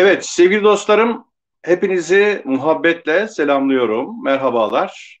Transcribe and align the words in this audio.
Evet 0.00 0.26
sevgili 0.26 0.64
dostlarım 0.64 1.24
hepinizi 1.62 2.42
muhabbetle 2.44 3.28
selamlıyorum. 3.28 4.24
Merhabalar. 4.24 5.20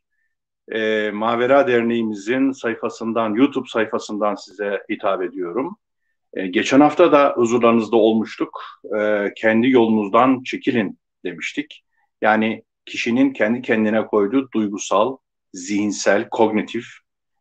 E, 0.72 1.10
Mavera 1.10 1.68
Derneğimizin 1.68 2.52
sayfasından, 2.52 3.34
YouTube 3.34 3.68
sayfasından 3.68 4.34
size 4.34 4.82
hitap 4.90 5.22
ediyorum. 5.22 5.76
E, 6.34 6.46
geçen 6.46 6.80
hafta 6.80 7.12
da 7.12 7.32
huzurlarınızda 7.36 7.96
olmuştuk. 7.96 8.62
E, 8.98 9.32
kendi 9.36 9.70
yolunuzdan 9.70 10.42
çekilin 10.42 10.98
demiştik. 11.24 11.84
Yani 12.22 12.64
kişinin 12.86 13.32
kendi 13.32 13.62
kendine 13.62 14.06
koyduğu 14.06 14.48
duygusal, 14.52 15.16
zihinsel, 15.52 16.28
kognitif 16.28 16.86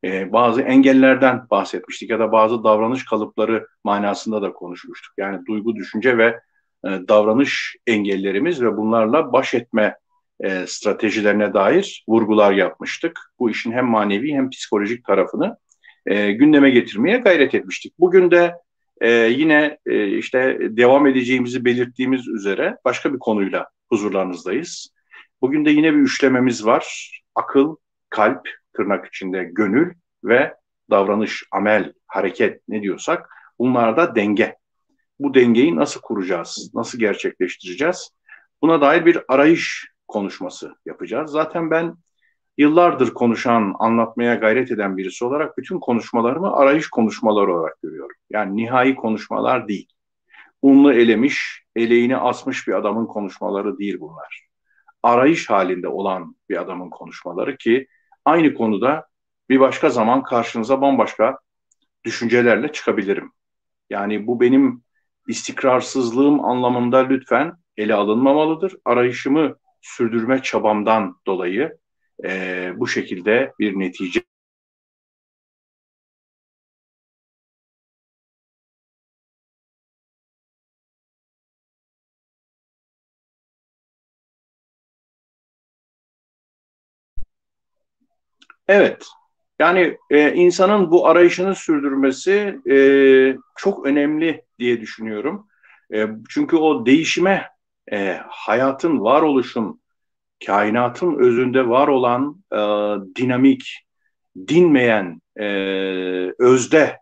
e, 0.04 0.34
bazı 0.34 0.62
engellerden 0.62 1.50
bahsetmiştik 1.50 2.10
ya 2.10 2.20
da 2.20 2.32
bazı 2.32 2.64
davranış 2.64 3.06
kalıpları 3.06 3.68
manasında 3.84 4.42
da 4.42 4.54
konuşmuştuk. 4.54 5.14
Yani 5.18 5.46
duygu, 5.46 5.76
düşünce 5.76 6.18
ve 6.18 6.40
davranış 6.84 7.76
engellerimiz 7.88 8.62
ve 8.62 8.78
bunlarla 8.78 9.34
baş 9.34 9.54
etme 9.54 9.96
e, 10.40 10.68
stratejilerine 10.68 11.54
dair 11.54 12.06
vurgular 12.08 12.52
yapmıştık. 12.52 13.20
Bu 13.40 13.50
işin 13.50 13.72
hem 13.72 13.86
manevi 13.86 14.34
hem 14.34 14.50
psikolojik 14.50 15.06
tarafını 15.06 15.58
e, 16.06 16.32
gündeme 16.32 16.70
getirmeye 16.70 17.18
gayret 17.18 17.56
etmiştik. 17.56 17.94
Bugün 18.00 18.32
de 18.32 18.56
e, 19.02 19.12
yine 19.12 19.78
e, 19.86 20.08
işte 20.08 20.58
devam 20.62 21.08
edeceğimizi 21.08 21.66
belirttiğimiz 21.66 22.28
üzere 22.28 22.78
başka 22.86 23.14
bir 23.14 23.20
konuyla 23.20 23.70
huzurlarınızdayız. 23.90 24.94
Bugün 25.42 25.66
de 25.66 25.72
yine 25.72 25.94
bir 25.94 26.00
üçlememiz 26.00 26.66
var. 26.66 27.12
Akıl, 27.36 27.76
kalp, 28.10 28.50
tırnak 28.74 29.06
içinde 29.06 29.44
gönül 29.44 29.94
ve 30.24 30.54
davranış, 30.90 31.44
amel, 31.52 31.94
hareket 32.08 32.62
ne 32.68 32.82
diyorsak 32.82 33.30
bunlarda 33.60 34.16
denge 34.16 34.56
bu 35.20 35.34
dengeyi 35.34 35.76
nasıl 35.76 36.02
kuracağız, 36.02 36.72
nasıl 36.74 37.00
gerçekleştireceğiz? 37.00 38.12
Buna 38.62 38.82
dair 38.82 39.06
bir 39.06 39.20
arayış 39.28 39.88
konuşması 40.08 40.76
yapacağız. 40.86 41.32
Zaten 41.32 41.72
ben 41.72 41.96
yıllardır 42.58 43.14
konuşan, 43.14 43.76
anlatmaya 43.80 44.36
gayret 44.36 44.72
eden 44.72 44.98
birisi 44.98 45.26
olarak 45.26 45.58
bütün 45.58 45.80
konuşmalarımı 45.80 46.54
arayış 46.54 46.90
konuşmaları 46.90 47.54
olarak 47.54 47.82
görüyorum. 47.82 48.16
Yani 48.30 48.56
nihai 48.56 48.96
konuşmalar 48.96 49.68
değil. 49.68 49.88
Unlu 50.62 50.94
elemiş, 50.94 51.64
eleğini 51.76 52.18
asmış 52.18 52.68
bir 52.68 52.74
adamın 52.74 53.06
konuşmaları 53.06 53.78
değil 53.78 54.00
bunlar. 54.00 54.48
Arayış 55.04 55.50
halinde 55.50 55.88
olan 55.88 56.36
bir 56.50 56.62
adamın 56.62 56.90
konuşmaları 56.90 57.58
ki 57.58 57.88
aynı 58.26 58.54
konuda 58.54 59.06
bir 59.50 59.60
başka 59.60 59.90
zaman 59.90 60.24
karşınıza 60.24 60.82
bambaşka 60.82 61.40
düşüncelerle 62.04 62.72
çıkabilirim. 62.72 63.32
Yani 63.90 64.28
bu 64.28 64.42
benim 64.42 64.84
istikrarsızlığım 65.30 66.46
anlamında 66.46 67.00
lütfen 67.00 67.54
ele 67.78 67.96
alınmamalıdır. 67.96 68.76
Arayışımı 68.86 69.58
sürdürme 69.82 70.44
çabamdan 70.44 71.18
dolayı 71.28 71.78
e, 72.26 72.72
bu 72.78 72.88
şekilde 72.88 73.54
bir 73.60 73.80
netice 73.80 74.22
Evet, 88.68 89.08
yani 89.60 89.98
e, 90.10 90.34
insanın 90.34 90.92
bu 90.92 91.08
arayışını 91.08 91.56
sürdürmesi 91.56 92.60
e, 92.70 92.78
çok 93.56 93.86
önemli 93.86 94.46
diye 94.60 94.82
düşünüyorum. 94.82 95.48
E, 95.94 96.08
çünkü 96.30 96.56
o 96.56 96.86
değişime, 96.86 97.50
e, 97.92 98.20
hayatın, 98.28 99.00
varoluşun, 99.00 99.82
kainatın 100.46 101.16
özünde 101.16 101.70
var 101.70 101.88
olan 101.88 102.44
e, 102.52 102.58
dinamik, 103.16 103.86
dinmeyen, 104.48 105.22
e, 105.40 105.46
özde, 106.40 106.98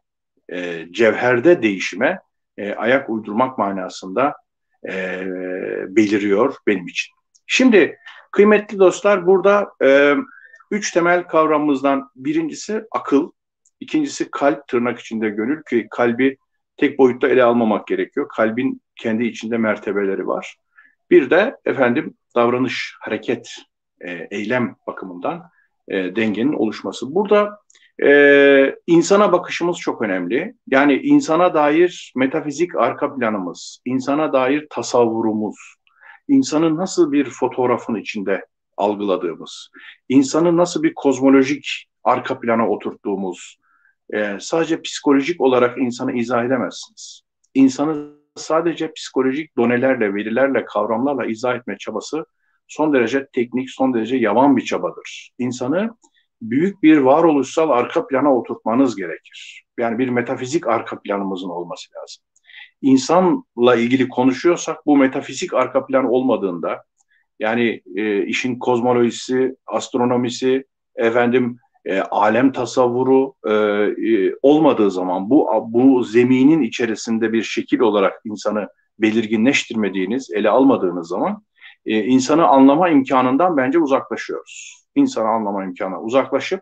e, 0.51 0.85
cevherde 0.91 1.62
değişime 1.62 2.19
e, 2.57 2.74
ayak 2.74 3.09
uydurmak 3.09 3.57
manasında 3.57 4.35
e, 4.89 5.24
beliriyor 5.88 6.56
benim 6.68 6.88
için. 6.88 7.13
Şimdi 7.47 7.97
kıymetli 8.31 8.79
dostlar 8.79 9.28
burada... 9.28 9.72
E, 9.84 10.16
Üç 10.72 10.92
temel 10.92 11.28
kavramımızdan 11.28 12.10
birincisi 12.16 12.84
akıl, 12.92 13.32
ikincisi 13.80 14.32
kalp 14.32 14.68
tırnak 14.68 15.00
içinde 15.00 15.30
gönül 15.30 15.64
ki 15.64 15.88
kalbi 15.92 16.38
tek 16.78 17.00
boyutta 17.00 17.28
ele 17.28 17.44
almamak 17.44 17.88
gerekiyor. 17.88 18.28
Kalbin 18.30 18.82
kendi 18.96 19.24
içinde 19.24 19.58
mertebeleri 19.58 20.28
var. 20.28 20.58
Bir 21.12 21.30
de 21.30 21.58
efendim 21.66 22.14
davranış, 22.36 22.96
hareket, 23.00 23.56
e, 24.02 24.28
eylem 24.32 24.76
bakımından 24.88 25.50
e, 25.88 26.16
dengenin 26.16 26.54
oluşması. 26.54 27.16
Burada 27.16 27.60
e, 28.04 28.76
insana 28.88 29.32
bakışımız 29.32 29.78
çok 29.78 30.02
önemli. 30.02 30.56
Yani 30.68 30.94
insana 30.94 31.54
dair 31.54 32.14
metafizik 32.16 32.76
arka 32.76 33.16
planımız, 33.16 33.82
insana 33.86 34.34
dair 34.34 34.68
tasavvurumuz, 34.70 35.76
insanın 36.28 36.78
nasıl 36.78 37.12
bir 37.12 37.30
fotoğrafın 37.30 37.96
içinde 37.96 38.46
algıladığımız, 38.78 39.70
insanı 40.10 40.58
nasıl 40.58 40.84
bir 40.84 40.94
kozmolojik 40.94 41.86
arka 42.04 42.40
plana 42.40 42.70
oturttuğumuz, 42.70 43.58
e, 44.14 44.38
sadece 44.40 44.82
psikolojik 44.82 45.42
olarak 45.42 45.78
insanı 45.78 46.14
izah 46.14 46.46
edemezsiniz. 46.46 47.22
İnsanı 47.54 48.18
sadece 48.36 48.94
psikolojik 48.94 49.58
donelerle, 49.58 50.14
verilerle, 50.14 50.66
kavramlarla 50.66 51.26
izah 51.26 51.56
etme 51.56 51.78
çabası 51.78 52.26
son 52.68 52.94
derece 52.94 53.28
teknik, 53.34 53.70
son 53.70 53.94
derece 53.94 54.18
yavan 54.18 54.58
bir 54.58 54.62
çabadır. 54.62 55.32
İnsanı 55.40 55.98
büyük 56.42 56.84
bir 56.84 56.98
varoluşsal 56.98 57.70
arka 57.70 58.08
plana 58.08 58.36
oturtmanız 58.36 58.96
gerekir. 58.96 59.64
Yani 59.80 59.98
bir 59.98 60.10
metafizik 60.10 60.68
arka 60.68 61.02
planımızın 61.02 61.50
olması 61.50 61.88
lazım. 61.96 62.24
İnsanla 62.82 63.76
ilgili 63.76 64.10
konuşuyorsak 64.10 64.86
bu 64.86 64.98
metafizik 64.98 65.54
arka 65.54 65.86
plan 65.86 66.06
olmadığında 66.06 66.84
yani 67.40 67.81
e, 67.96 68.25
işin 68.25 68.59
kozmolojisi, 68.59 69.56
astronomisi, 69.68 70.66
efendim 70.96 71.58
e, 71.86 72.00
alem 72.00 72.52
tasavvuru 72.52 73.34
e, 73.46 73.53
e, 73.53 74.36
olmadığı 74.42 74.92
zaman 74.92 75.30
bu 75.30 75.50
bu 75.68 76.03
zeminin 76.03 76.62
içerisinde 76.62 77.34
bir 77.34 77.44
şekil 77.44 77.80
olarak 77.80 78.22
insanı 78.25 78.68
belirginleştirmediğiniz, 79.00 80.31
ele 80.31 80.50
almadığınız 80.50 81.08
zaman 81.08 81.44
e, 81.86 82.03
insanı 82.03 82.48
anlama 82.48 82.90
imkanından 82.90 83.58
bence 83.58 83.80
uzaklaşıyoruz. 83.80 84.84
İnsanı 84.96 85.28
anlama 85.28 85.64
imkanı 85.64 86.02
uzaklaşıp 86.02 86.62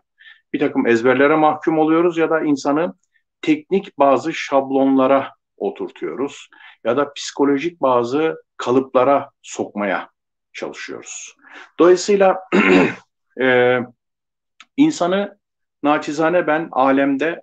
bir 0.52 0.58
takım 0.58 0.86
ezberlere 0.86 1.36
mahkum 1.36 1.78
oluyoruz 1.78 2.18
ya 2.18 2.30
da 2.30 2.40
insanı 2.40 2.94
teknik 3.42 3.98
bazı 3.98 4.32
şablonlara 4.32 5.30
oturtuyoruz 5.56 6.48
ya 6.84 6.96
da 6.96 7.12
psikolojik 7.12 7.82
bazı 7.82 8.36
kalıplara 8.56 9.30
sokmaya 9.42 10.10
çalışıyoruz. 10.56 11.36
Dolayısıyla 11.78 12.40
e, 13.40 13.78
insanı 14.76 15.38
naçizane 15.82 16.46
ben 16.46 16.68
alemde 16.72 17.42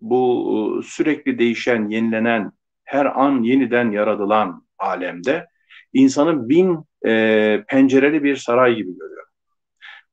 bu 0.00 0.80
sürekli 0.84 1.38
değişen, 1.38 1.88
yenilenen, 1.88 2.52
her 2.84 3.06
an 3.06 3.42
yeniden 3.42 3.90
yaratılan 3.90 4.66
alemde 4.78 5.46
insanı 5.92 6.48
bin 6.48 6.84
e, 7.06 7.64
pencereli 7.68 8.22
bir 8.22 8.36
saray 8.36 8.74
gibi 8.74 8.98
görüyorum. 8.98 9.32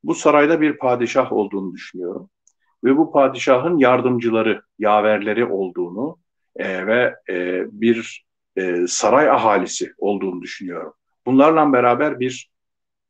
Bu 0.04 0.16
sarayda 0.16 0.62
bir 0.62 0.78
padişah 0.78 1.34
olduğunu 1.34 1.74
düşünüyorum. 1.74 2.30
Ve 2.84 2.98
bu 2.98 3.12
padişahın 3.12 3.78
yardımcıları, 3.78 4.62
yaverleri 4.80 5.46
olduğunu 5.46 6.18
e, 6.56 6.88
ve 6.88 7.16
e, 7.30 7.66
bir 7.72 8.26
e, 8.56 8.88
saray 8.88 9.30
ahalisi 9.30 9.94
olduğunu 9.98 10.42
düşünüyorum. 10.42 10.94
Bunlarla 11.26 11.74
beraber 11.74 12.20
bir 12.20 12.50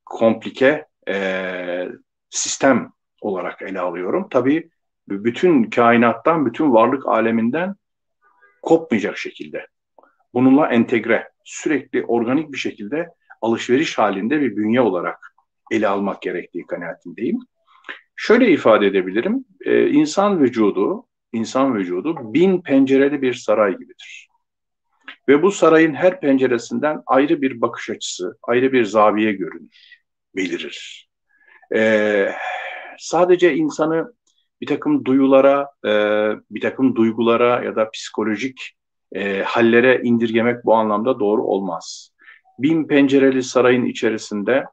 komplike 0.06 0.86
e, 1.08 1.88
sistem 2.30 2.92
olarak 3.22 3.62
ele 3.62 3.80
alıyorum. 3.80 4.28
Tabii 4.30 4.70
bütün 5.08 5.64
kainattan, 5.64 6.46
bütün 6.46 6.74
varlık 6.74 7.08
aleminden 7.08 7.76
kopmayacak 8.62 9.18
şekilde. 9.18 9.68
Bununla 10.34 10.68
entegre, 10.68 11.30
sürekli 11.44 12.06
organik 12.06 12.52
bir 12.52 12.58
şekilde 12.58 13.10
alışveriş 13.42 13.98
halinde 13.98 14.42
bir 14.42 14.56
bünye 14.56 14.82
olarak 14.82 15.36
ele 15.72 15.88
almak 15.88 16.22
gerektiği 16.22 16.66
kanaatindeyim. 16.68 17.40
Şöyle 18.16 18.52
ifade 18.52 18.88
edebilirim. 18.88 19.46
Ee, 19.66 19.88
insan 19.90 20.42
vücudu, 20.42 21.06
insan 21.34 21.76
vücudu 21.76 22.34
bin 22.34 22.62
pencereli 22.62 23.22
bir 23.22 23.34
saray 23.34 23.78
gibidir. 23.78 24.25
Ve 25.30 25.42
bu 25.44 25.52
sarayın 25.52 25.94
her 25.94 26.20
penceresinden 26.20 27.02
ayrı 27.06 27.42
bir 27.42 27.62
bakış 27.62 27.90
açısı, 27.90 28.38
ayrı 28.44 28.72
bir 28.72 28.86
zaviye 28.86 29.34
görünür, 29.34 30.04
belirir. 30.36 31.10
Ee, 31.76 32.32
sadece 32.98 33.56
insanı 33.56 34.14
bir 34.62 34.68
takım 34.68 35.06
duyulara, 35.06 35.70
e, 35.86 35.92
bir 36.52 36.62
takım 36.62 36.96
duygulara 36.96 37.64
ya 37.64 37.76
da 37.76 37.90
psikolojik 37.90 38.72
e, 39.16 39.44
hallere 39.44 40.02
indirgemek 40.04 40.66
bu 40.66 40.76
anlamda 40.76 41.20
doğru 41.20 41.44
olmaz. 41.44 42.12
bin 42.60 42.88
pencereli 42.88 43.44
sarayın 43.44 43.86
içerisinde 43.86 44.66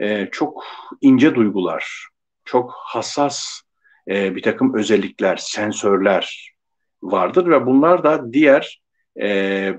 e, 0.00 0.28
çok 0.32 0.64
ince 1.00 1.34
duygular, 1.34 2.08
çok 2.44 2.72
hassas 2.76 3.60
e, 4.08 4.36
bir 4.36 4.42
takım 4.42 4.74
özellikler, 4.74 5.36
sensörler 5.36 6.54
vardır 7.02 7.50
ve 7.50 7.66
bunlar 7.66 8.04
da 8.04 8.32
diğer 8.32 8.82
e, 9.20 9.74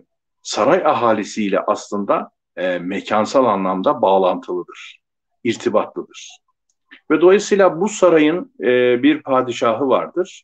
saray 0.47 0.85
ahalisiyle 0.85 1.59
aslında 1.59 2.31
e, 2.55 2.79
mekansal 2.79 3.45
anlamda 3.45 4.01
bağlantılıdır, 4.01 4.99
irtibatlıdır. 5.44 6.39
Ve 7.11 7.21
dolayısıyla 7.21 7.81
bu 7.81 7.89
sarayın 7.89 8.53
e, 8.59 9.03
bir 9.03 9.23
padişahı 9.23 9.88
vardır. 9.88 10.44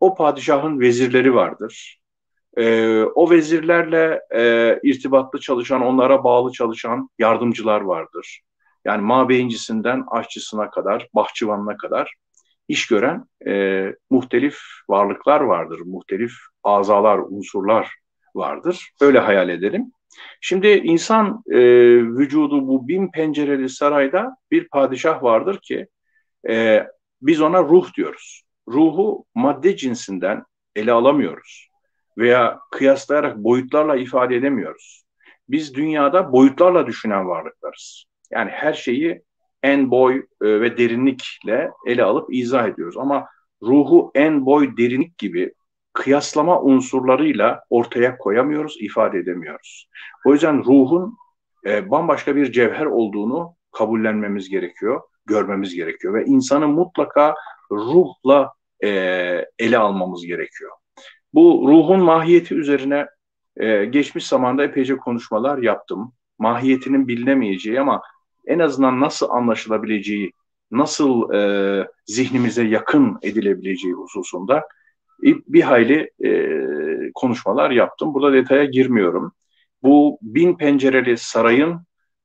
O 0.00 0.14
padişahın 0.14 0.80
vezirleri 0.80 1.34
vardır. 1.34 2.00
E, 2.56 3.02
o 3.02 3.30
vezirlerle 3.30 4.20
e, 4.34 4.80
irtibatlı 4.82 5.40
çalışan, 5.40 5.82
onlara 5.82 6.24
bağlı 6.24 6.52
çalışan 6.52 7.08
yardımcılar 7.18 7.80
vardır. 7.80 8.40
Yani 8.84 9.02
mabeyincisinden 9.02 10.04
aşçısına 10.10 10.70
kadar, 10.70 11.08
bahçıvanına 11.14 11.76
kadar 11.76 12.14
iş 12.68 12.86
gören 12.86 13.24
e, 13.46 13.84
muhtelif 14.10 14.58
varlıklar 14.88 15.40
vardır, 15.40 15.80
muhtelif 15.84 16.32
azalar, 16.64 17.18
unsurlar 17.18 18.01
vardır. 18.34 18.90
Öyle 19.00 19.18
hayal 19.18 19.48
edelim. 19.48 19.92
Şimdi 20.40 20.68
insan 20.68 21.42
e, 21.50 21.58
vücudu 22.04 22.68
bu 22.68 22.88
bin 22.88 23.10
pencereli 23.10 23.68
sarayda 23.68 24.36
bir 24.50 24.68
padişah 24.68 25.22
vardır 25.22 25.58
ki 25.62 25.86
e, 26.48 26.86
biz 27.22 27.40
ona 27.40 27.62
ruh 27.62 27.94
diyoruz. 27.94 28.42
Ruhu 28.68 29.24
madde 29.34 29.76
cinsinden 29.76 30.44
ele 30.76 30.92
alamıyoruz 30.92 31.68
veya 32.18 32.60
kıyaslayarak 32.70 33.36
boyutlarla 33.36 33.96
ifade 33.96 34.36
edemiyoruz. 34.36 35.02
Biz 35.48 35.74
dünyada 35.74 36.32
boyutlarla 36.32 36.86
düşünen 36.86 37.28
varlıklarız. 37.28 38.04
Yani 38.30 38.50
her 38.50 38.72
şeyi 38.72 39.22
en 39.62 39.90
boy 39.90 40.16
e, 40.42 40.60
ve 40.60 40.76
derinlikle 40.76 41.70
ele 41.86 42.04
alıp 42.04 42.34
izah 42.34 42.68
ediyoruz. 42.68 42.96
Ama 42.96 43.28
ruhu 43.62 44.10
en 44.14 44.46
boy 44.46 44.76
derinlik 44.76 45.18
gibi 45.18 45.52
kıyaslama 45.92 46.60
unsurlarıyla 46.60 47.64
ortaya 47.70 48.18
koyamıyoruz, 48.18 48.76
ifade 48.80 49.18
edemiyoruz. 49.18 49.88
O 50.24 50.32
yüzden 50.32 50.64
ruhun 50.64 51.16
e, 51.66 51.90
bambaşka 51.90 52.36
bir 52.36 52.52
cevher 52.52 52.86
olduğunu 52.86 53.54
kabullenmemiz 53.72 54.48
gerekiyor, 54.48 55.00
görmemiz 55.26 55.74
gerekiyor 55.74 56.14
ve 56.14 56.24
insanı 56.24 56.68
mutlaka 56.68 57.34
ruhla 57.70 58.52
e, 58.84 58.88
ele 59.58 59.78
almamız 59.78 60.26
gerekiyor. 60.26 60.70
Bu 61.34 61.64
ruhun 61.68 62.00
mahiyeti 62.00 62.54
üzerine 62.54 63.06
e, 63.56 63.84
geçmiş 63.84 64.26
zamanda 64.26 64.64
epeyce 64.64 64.96
konuşmalar 64.96 65.58
yaptım. 65.58 66.12
Mahiyetinin 66.38 67.08
bilinemeyeceği 67.08 67.80
ama 67.80 68.02
en 68.46 68.58
azından 68.58 69.00
nasıl 69.00 69.30
anlaşılabileceği, 69.30 70.32
nasıl 70.70 71.32
e, 71.34 71.88
zihnimize 72.06 72.64
yakın 72.64 73.18
edilebileceği 73.22 73.94
hususunda 73.94 74.68
bir 75.22 75.62
hayli 75.62 76.10
e, 76.24 76.32
konuşmalar 77.14 77.70
yaptım. 77.70 78.14
Burada 78.14 78.32
detaya 78.32 78.64
girmiyorum. 78.64 79.32
Bu 79.82 80.18
bin 80.22 80.56
pencereli 80.56 81.18
sarayın 81.18 81.80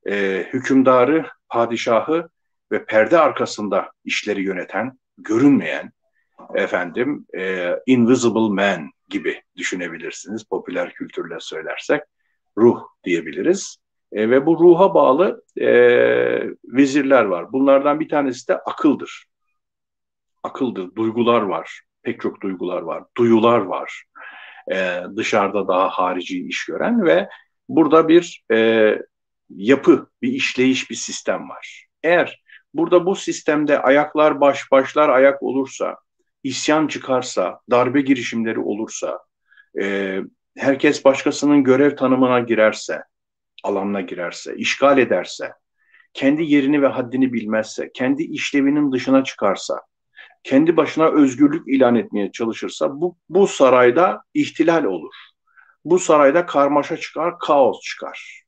e, 0.09 0.45
hükümdarı, 0.53 1.25
padişahı 1.49 2.29
ve 2.71 2.85
perde 2.85 3.17
arkasında 3.17 3.91
işleri 4.05 4.41
yöneten, 4.41 4.99
görünmeyen, 5.17 5.91
efendim, 6.55 7.25
e, 7.37 7.73
invisible 7.85 8.49
man 8.63 8.89
gibi 9.09 9.41
düşünebilirsiniz. 9.55 10.43
Popüler 10.43 10.93
kültürle 10.93 11.35
söylersek 11.39 12.01
ruh 12.57 12.83
diyebiliriz. 13.03 13.77
E, 14.11 14.29
ve 14.29 14.45
bu 14.45 14.59
ruha 14.59 14.93
bağlı 14.93 15.43
e, 15.57 15.67
vezirler 16.65 17.23
var. 17.25 17.51
Bunlardan 17.51 17.99
bir 17.99 18.09
tanesi 18.09 18.47
de 18.47 18.57
akıldır. 18.57 19.25
Akıldır, 20.43 20.95
duygular 20.95 21.41
var. 21.41 21.81
Pek 22.03 22.21
çok 22.21 22.41
duygular 22.41 22.81
var. 22.81 23.03
Duyular 23.17 23.59
var. 23.59 24.03
E, 24.71 25.01
dışarıda 25.15 25.67
daha 25.67 25.89
harici 25.89 26.47
iş 26.47 26.65
gören 26.65 27.05
ve 27.05 27.29
burada 27.69 28.07
bir 28.07 28.43
e, 28.51 28.95
yapı, 29.49 30.09
bir 30.21 30.31
işleyiş, 30.31 30.89
bir 30.89 30.95
sistem 30.95 31.49
var. 31.49 31.87
Eğer 32.03 32.43
burada 32.73 33.05
bu 33.05 33.15
sistemde 33.15 33.81
ayaklar 33.81 34.41
baş, 34.41 34.71
başlar 34.71 35.09
ayak 35.09 35.43
olursa, 35.43 35.97
isyan 36.43 36.87
çıkarsa, 36.87 37.59
darbe 37.71 38.01
girişimleri 38.01 38.59
olursa, 38.59 39.19
e, 39.81 40.19
herkes 40.57 41.05
başkasının 41.05 41.63
görev 41.63 41.95
tanımına 41.95 42.39
girerse, 42.39 43.03
alanına 43.63 44.01
girerse, 44.01 44.55
işgal 44.55 44.97
ederse, 44.97 45.51
kendi 46.13 46.43
yerini 46.43 46.81
ve 46.81 46.87
haddini 46.87 47.33
bilmezse, 47.33 47.91
kendi 47.93 48.23
işlevinin 48.23 48.91
dışına 48.91 49.23
çıkarsa, 49.23 49.81
kendi 50.47 50.77
başına 50.77 51.09
özgürlük 51.09 51.67
ilan 51.67 51.95
etmeye 51.95 52.31
çalışırsa 52.31 53.01
bu, 53.01 53.17
bu 53.29 53.47
sarayda 53.47 54.21
ihtilal 54.33 54.83
olur. 54.83 55.13
Bu 55.85 55.99
sarayda 55.99 56.45
karmaşa 56.45 56.97
çıkar, 56.97 57.39
kaos 57.39 57.81
çıkar. 57.81 58.43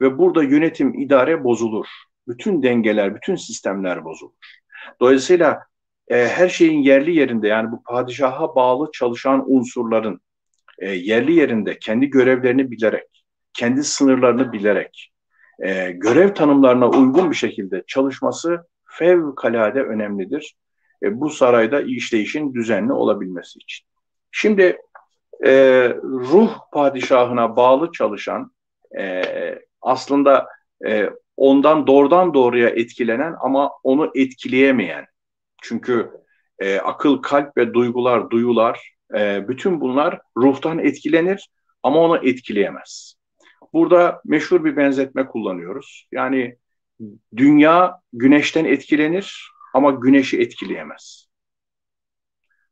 Ve 0.00 0.18
burada 0.18 0.42
yönetim, 0.42 1.00
idare 1.00 1.44
bozulur. 1.44 1.86
Bütün 2.28 2.62
dengeler, 2.62 3.14
bütün 3.14 3.36
sistemler 3.36 4.04
bozulur. 4.04 4.32
Dolayısıyla 5.00 5.62
e, 6.08 6.28
her 6.28 6.48
şeyin 6.48 6.82
yerli 6.82 7.16
yerinde 7.16 7.48
yani 7.48 7.72
bu 7.72 7.82
padişaha 7.82 8.54
bağlı 8.54 8.90
çalışan 8.92 9.44
unsurların 9.46 10.20
e, 10.78 10.90
yerli 10.90 11.32
yerinde 11.32 11.78
kendi 11.78 12.10
görevlerini 12.10 12.70
bilerek, 12.70 13.24
kendi 13.52 13.84
sınırlarını 13.84 14.52
bilerek, 14.52 15.12
e, 15.62 15.90
görev 15.90 16.34
tanımlarına 16.34 16.90
uygun 16.90 17.30
bir 17.30 17.36
şekilde 17.36 17.84
çalışması 17.86 18.66
fevkalade 18.84 19.82
önemlidir. 19.82 20.56
E, 21.02 21.20
bu 21.20 21.30
sarayda 21.30 21.80
işleyişin 21.80 22.54
düzenli 22.54 22.92
olabilmesi 22.92 23.58
için. 23.58 23.86
Şimdi 24.30 24.78
e, 25.46 25.52
ruh 26.02 26.58
padişahına 26.72 27.56
bağlı 27.56 27.92
çalışan 27.92 28.52
e, 28.98 29.22
aslında 29.82 30.46
e, 30.86 31.10
ondan 31.36 31.86
doğrudan 31.86 32.34
doğruya 32.34 32.68
etkilenen 32.68 33.34
ama 33.40 33.70
onu 33.82 34.10
etkileyemeyen. 34.14 35.06
Çünkü 35.62 36.10
e, 36.58 36.78
akıl, 36.78 37.22
kalp 37.22 37.56
ve 37.56 37.74
duygular, 37.74 38.30
duyular 38.30 38.94
e, 39.18 39.48
bütün 39.48 39.80
bunlar 39.80 40.20
ruhtan 40.36 40.78
etkilenir 40.78 41.50
ama 41.82 42.00
onu 42.00 42.16
etkileyemez. 42.16 43.14
Burada 43.72 44.22
meşhur 44.24 44.64
bir 44.64 44.76
benzetme 44.76 45.26
kullanıyoruz. 45.26 46.08
Yani 46.12 46.56
dünya 47.36 48.00
güneşten 48.12 48.64
etkilenir 48.64 49.50
ama 49.74 49.90
güneşi 49.90 50.40
etkileyemez. 50.40 51.30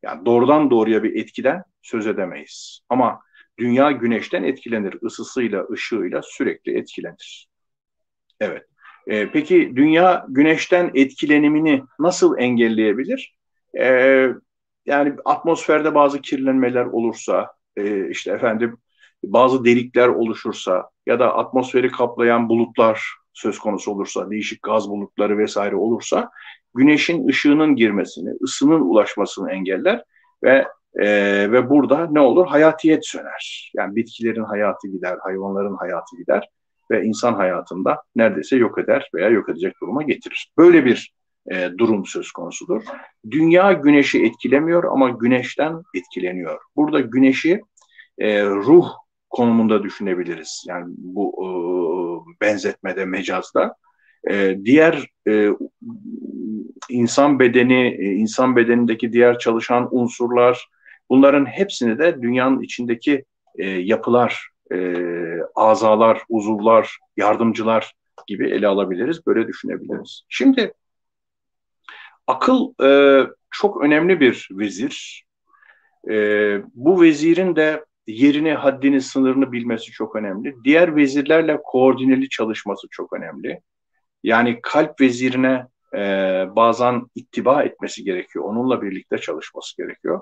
Yani 0.02 0.26
doğrudan 0.26 0.70
doğruya 0.70 1.02
bir 1.02 1.16
etkiden 1.16 1.62
söz 1.82 2.06
edemeyiz. 2.06 2.80
Ama 2.88 3.20
dünya 3.58 3.90
güneşten 3.90 4.42
etkilenir. 4.42 4.98
ısısıyla, 5.02 5.66
ışığıyla 5.72 6.20
sürekli 6.24 6.78
etkilenir. 6.78 7.48
Evet. 8.40 8.62
Ee, 9.06 9.30
peki 9.32 9.72
dünya 9.76 10.26
güneşten 10.28 10.90
etkilenimini 10.94 11.82
nasıl 11.98 12.38
engelleyebilir? 12.38 13.36
Ee, 13.78 14.28
yani 14.86 15.14
atmosferde 15.24 15.94
bazı 15.94 16.20
kirlenmeler 16.20 16.84
olursa, 16.84 17.52
e, 17.76 18.10
işte 18.10 18.30
efendim 18.30 18.78
bazı 19.24 19.64
delikler 19.64 20.08
oluşursa 20.08 20.90
ya 21.06 21.20
da 21.20 21.34
atmosferi 21.36 21.90
kaplayan 21.90 22.48
bulutlar 22.48 23.17
söz 23.38 23.58
konusu 23.58 23.90
olursa, 23.90 24.30
değişik 24.30 24.62
gaz 24.62 24.88
bulutları 24.88 25.38
vesaire 25.38 25.76
olursa 25.76 26.30
güneşin 26.74 27.28
ışığının 27.28 27.76
girmesini, 27.76 28.30
ısının 28.42 28.80
ulaşmasını 28.80 29.50
engeller 29.50 30.04
ve 30.42 30.66
e, 30.94 31.06
ve 31.52 31.70
burada 31.70 32.08
ne 32.10 32.20
olur? 32.20 32.46
Hayatiyet 32.46 33.06
söner. 33.06 33.72
Yani 33.76 33.96
bitkilerin 33.96 34.44
hayatı 34.44 34.88
gider, 34.88 35.18
hayvanların 35.22 35.76
hayatı 35.76 36.16
gider 36.16 36.48
ve 36.90 37.04
insan 37.04 37.34
hayatında 37.34 38.02
neredeyse 38.16 38.56
yok 38.56 38.78
eder 38.78 39.10
veya 39.14 39.28
yok 39.28 39.48
edecek 39.48 39.74
duruma 39.82 40.02
getirir. 40.02 40.52
Böyle 40.58 40.84
bir 40.84 41.12
e, 41.50 41.70
durum 41.78 42.06
söz 42.06 42.32
konusudur. 42.32 42.82
Dünya 43.30 43.72
güneşi 43.72 44.24
etkilemiyor 44.24 44.84
ama 44.84 45.10
güneşten 45.10 45.82
etkileniyor. 45.94 46.60
Burada 46.76 47.00
güneşi 47.00 47.60
e, 48.18 48.44
ruh 48.44 48.88
konumunda 49.30 49.82
düşünebiliriz. 49.82 50.64
Yani 50.68 50.94
bu 50.98 51.34
e, 51.38 51.48
benzetmede, 52.40 53.04
mecazda. 53.04 53.74
E, 54.30 54.58
diğer 54.64 55.06
e, 55.28 55.50
insan 56.88 57.38
bedeni, 57.38 57.96
e, 57.98 58.12
insan 58.12 58.56
bedenindeki 58.56 59.12
diğer 59.12 59.38
çalışan 59.38 59.88
unsurlar, 59.90 60.68
bunların 61.10 61.46
hepsini 61.46 61.98
de 61.98 62.22
dünyanın 62.22 62.60
içindeki 62.60 63.24
e, 63.58 63.68
yapılar, 63.68 64.48
e, 64.72 64.94
azalar, 65.54 66.22
uzuvlar, 66.28 66.98
yardımcılar 67.16 67.92
gibi 68.26 68.50
ele 68.50 68.66
alabiliriz, 68.66 69.26
böyle 69.26 69.48
düşünebiliriz. 69.48 70.22
Şimdi 70.28 70.72
akıl 72.26 72.72
e, 72.82 73.22
çok 73.50 73.82
önemli 73.82 74.20
bir 74.20 74.48
vezir. 74.50 75.24
E, 76.10 76.14
bu 76.74 77.02
vezirin 77.02 77.56
de 77.56 77.84
yerini, 78.08 78.52
haddini, 78.52 79.00
sınırını 79.00 79.52
bilmesi 79.52 79.90
çok 79.92 80.16
önemli. 80.16 80.54
Diğer 80.64 80.96
vezirlerle 80.96 81.58
koordineli 81.64 82.28
çalışması 82.28 82.86
çok 82.90 83.12
önemli. 83.12 83.60
Yani 84.22 84.58
kalp 84.62 85.00
vezirine 85.00 85.66
e, 85.94 86.00
bazen 86.56 87.06
ittiba 87.14 87.62
etmesi 87.62 88.04
gerekiyor. 88.04 88.44
Onunla 88.44 88.82
birlikte 88.82 89.18
çalışması 89.18 89.76
gerekiyor. 89.76 90.20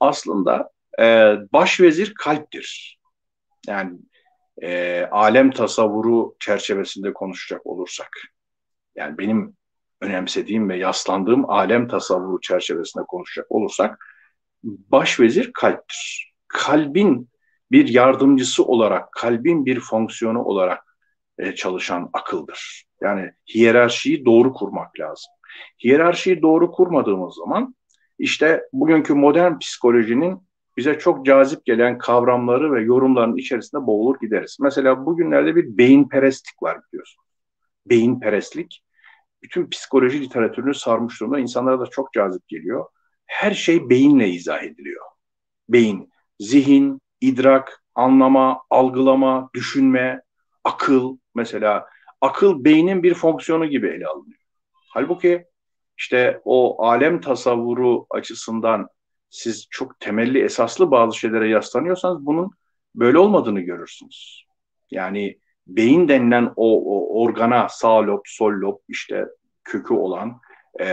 Aslında 0.00 0.70
e, 1.00 1.36
baş 1.52 1.80
vezir 1.80 2.14
kalptir. 2.14 2.98
Yani 3.66 3.98
e, 4.62 5.02
alem 5.10 5.50
tasavvuru 5.50 6.36
çerçevesinde 6.40 7.12
konuşacak 7.12 7.66
olursak. 7.66 8.10
Yani 8.96 9.18
benim 9.18 9.56
önemsediğim 10.00 10.68
ve 10.68 10.76
yaslandığım 10.76 11.50
alem 11.50 11.88
tasavvuru 11.88 12.40
çerçevesinde 12.40 13.04
konuşacak 13.08 13.52
olursak 13.52 14.04
baş 14.62 15.20
vezir 15.20 15.52
kalptir. 15.52 16.27
Kalbin 16.48 17.28
bir 17.70 17.88
yardımcısı 17.88 18.64
olarak, 18.64 19.12
kalbin 19.12 19.66
bir 19.66 19.80
fonksiyonu 19.80 20.42
olarak 20.42 20.96
e, 21.38 21.54
çalışan 21.54 22.10
akıldır. 22.12 22.84
Yani 23.00 23.32
hiyerarşiyi 23.54 24.24
doğru 24.24 24.52
kurmak 24.52 25.00
lazım. 25.00 25.32
Hiyerarşiyi 25.84 26.42
doğru 26.42 26.70
kurmadığımız 26.70 27.34
zaman 27.34 27.74
işte 28.18 28.62
bugünkü 28.72 29.14
modern 29.14 29.58
psikolojinin 29.58 30.48
bize 30.76 30.98
çok 30.98 31.26
cazip 31.26 31.64
gelen 31.64 31.98
kavramları 31.98 32.72
ve 32.72 32.82
yorumların 32.82 33.36
içerisinde 33.36 33.86
boğulur 33.86 34.20
gideriz. 34.20 34.56
Mesela 34.60 35.06
bugünlerde 35.06 35.56
bir 35.56 35.78
beyin 35.78 36.08
perestlik 36.08 36.62
var 36.62 36.78
biliyorsun. 36.86 37.24
Beyin 37.86 38.20
perestlik 38.20 38.84
bütün 39.42 39.70
psikoloji 39.70 40.20
literatürünü 40.20 40.74
sarmış 40.74 41.20
durumda. 41.20 41.38
İnsanlara 41.38 41.80
da 41.80 41.86
çok 41.86 42.12
cazip 42.12 42.48
geliyor. 42.48 42.86
Her 43.26 43.54
şey 43.54 43.90
beyinle 43.90 44.28
izah 44.28 44.62
ediliyor. 44.62 45.04
Beyin, 45.68 46.10
zihin, 46.40 47.00
idrak, 47.20 47.82
anlama, 47.94 48.62
algılama, 48.70 49.50
düşünme, 49.54 50.22
akıl 50.64 51.16
mesela 51.34 51.86
akıl 52.20 52.64
beynin 52.64 53.02
bir 53.02 53.14
fonksiyonu 53.14 53.66
gibi 53.66 53.88
ele 53.88 54.06
alınıyor. 54.06 54.38
Halbuki 54.90 55.44
işte 55.98 56.40
o 56.44 56.84
alem 56.84 57.20
tasavvuru 57.20 58.06
açısından 58.10 58.88
siz 59.30 59.66
çok 59.70 60.00
temelli 60.00 60.42
esaslı 60.42 60.90
bazı 60.90 61.18
şeylere 61.18 61.48
yaslanıyorsanız 61.48 62.26
bunun 62.26 62.50
böyle 62.94 63.18
olmadığını 63.18 63.60
görürsünüz. 63.60 64.44
Yani 64.90 65.38
beyin 65.66 66.08
denilen 66.08 66.52
o, 66.56 66.82
o 66.84 67.22
organa 67.22 67.68
sağ 67.68 68.06
lob, 68.06 68.20
sol 68.24 68.52
lob 68.52 68.78
işte 68.88 69.26
kökü 69.64 69.94
olan 69.94 70.40
e, 70.80 70.86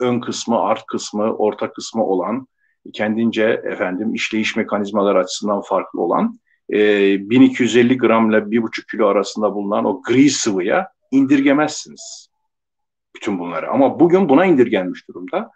ön 0.00 0.20
kısmı, 0.20 0.60
art 0.60 0.86
kısmı, 0.86 1.36
orta 1.36 1.72
kısmı 1.72 2.04
olan 2.06 2.48
kendince 2.92 3.62
efendim 3.64 4.14
işleyiş 4.14 4.56
mekanizmaları 4.56 5.18
açısından 5.18 5.60
farklı 5.60 6.00
olan 6.00 6.38
e, 6.72 6.78
1250 7.30 7.98
gram 7.98 8.30
ile 8.30 8.36
1,5 8.36 8.90
kilo 8.90 9.06
arasında 9.06 9.54
bulunan 9.54 9.84
o 9.84 10.02
gri 10.02 10.30
sıvıya 10.30 10.88
indirgemezsiniz 11.10 12.28
bütün 13.16 13.38
bunları. 13.38 13.70
Ama 13.70 14.00
bugün 14.00 14.28
buna 14.28 14.46
indirgenmiş 14.46 15.08
durumda. 15.08 15.50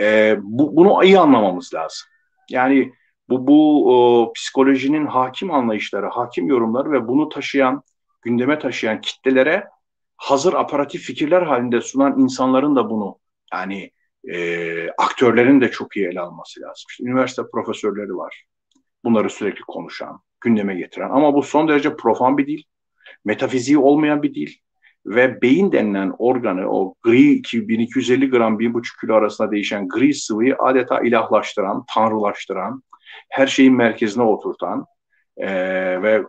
E, 0.00 0.36
bu, 0.42 0.76
bunu 0.76 1.04
iyi 1.04 1.18
anlamamız 1.18 1.74
lazım. 1.74 2.08
Yani 2.50 2.92
bu, 3.28 3.46
bu 3.46 3.90
o, 3.92 4.32
psikolojinin 4.32 5.06
hakim 5.06 5.50
anlayışları, 5.50 6.06
hakim 6.06 6.46
yorumları 6.46 6.92
ve 6.92 7.08
bunu 7.08 7.28
taşıyan, 7.28 7.82
gündeme 8.22 8.58
taşıyan 8.58 9.00
kitlelere 9.00 9.68
hazır 10.16 10.54
aparatif 10.54 11.02
fikirler 11.02 11.42
halinde 11.42 11.80
sunan 11.80 12.18
insanların 12.18 12.76
da 12.76 12.90
bunu 12.90 13.18
yani 13.52 13.90
e, 14.32 14.90
aktörlerin 14.98 15.60
de 15.60 15.70
çok 15.70 15.96
iyi 15.96 16.06
ele 16.06 16.20
alması 16.20 16.60
lazım. 16.60 16.84
İşte 16.88 17.04
üniversite 17.04 17.42
profesörleri 17.52 18.16
var. 18.16 18.44
Bunları 19.04 19.30
sürekli 19.30 19.60
konuşan, 19.60 20.20
gündeme 20.40 20.74
getiren 20.74 21.10
ama 21.10 21.34
bu 21.34 21.42
son 21.42 21.68
derece 21.68 21.96
profan 21.96 22.38
bir 22.38 22.46
dil, 22.46 22.62
metafiziği 23.24 23.78
olmayan 23.78 24.22
bir 24.22 24.34
dil 24.34 24.52
ve 25.06 25.42
beyin 25.42 25.72
denilen 25.72 26.12
organı 26.18 26.70
o 26.70 26.94
gri 27.02 27.42
1250 27.68 28.30
gram 28.30 28.60
1,5 28.60 29.00
kilo 29.00 29.14
arasında 29.14 29.50
değişen 29.50 29.88
gri 29.88 30.14
sıvıyı 30.14 30.56
adeta 30.58 31.00
ilahlaştıran, 31.00 31.84
tanrılaştıran, 31.94 32.82
her 33.28 33.46
şeyin 33.46 33.76
merkezine 33.76 34.22
oturtan 34.22 34.86
e, 35.36 35.48
ve 36.02 36.22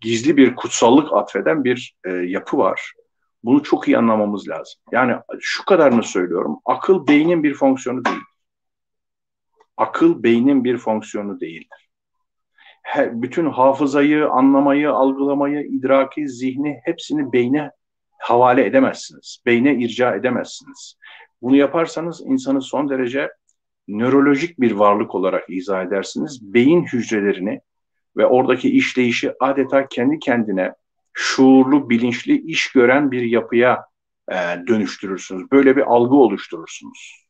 gizli 0.00 0.36
bir 0.36 0.54
kutsallık 0.54 1.12
atfeden 1.12 1.64
bir 1.64 1.94
e, 2.04 2.10
yapı 2.10 2.58
var. 2.58 2.92
Bunu 3.44 3.62
çok 3.62 3.88
iyi 3.88 3.98
anlamamız 3.98 4.48
lazım. 4.48 4.80
Yani 4.92 5.16
şu 5.40 5.64
kadarını 5.64 6.02
söylüyorum. 6.02 6.60
Akıl 6.64 7.06
beynin 7.06 7.42
bir 7.42 7.54
fonksiyonu 7.54 8.04
değil. 8.04 8.20
Akıl 9.76 10.22
beynin 10.22 10.64
bir 10.64 10.78
fonksiyonu 10.78 11.40
değildir. 11.40 11.90
Her, 12.82 13.22
bütün 13.22 13.50
hafızayı, 13.50 14.28
anlamayı, 14.28 14.90
algılamayı, 14.90 15.66
idraki, 15.66 16.28
zihni 16.28 16.80
hepsini 16.84 17.32
beyne 17.32 17.70
havale 18.18 18.66
edemezsiniz. 18.66 19.42
Beyne 19.46 19.74
irca 19.74 20.14
edemezsiniz. 20.14 20.96
Bunu 21.42 21.56
yaparsanız 21.56 22.22
insanı 22.26 22.62
son 22.62 22.88
derece 22.90 23.30
nörolojik 23.88 24.60
bir 24.60 24.72
varlık 24.72 25.14
olarak 25.14 25.50
izah 25.50 25.82
edersiniz. 25.82 26.54
Beyin 26.54 26.84
hücrelerini 26.84 27.60
ve 28.16 28.26
oradaki 28.26 28.70
işleyişi 28.70 29.32
adeta 29.40 29.88
kendi 29.88 30.18
kendine 30.18 30.74
şuurlu, 31.20 31.90
bilinçli 31.90 32.40
iş 32.40 32.72
gören 32.72 33.10
bir 33.10 33.22
yapıya 33.22 33.84
e, 34.32 34.34
dönüştürürsünüz. 34.66 35.50
Böyle 35.52 35.76
bir 35.76 35.82
algı 35.82 36.14
oluşturursunuz. 36.14 37.26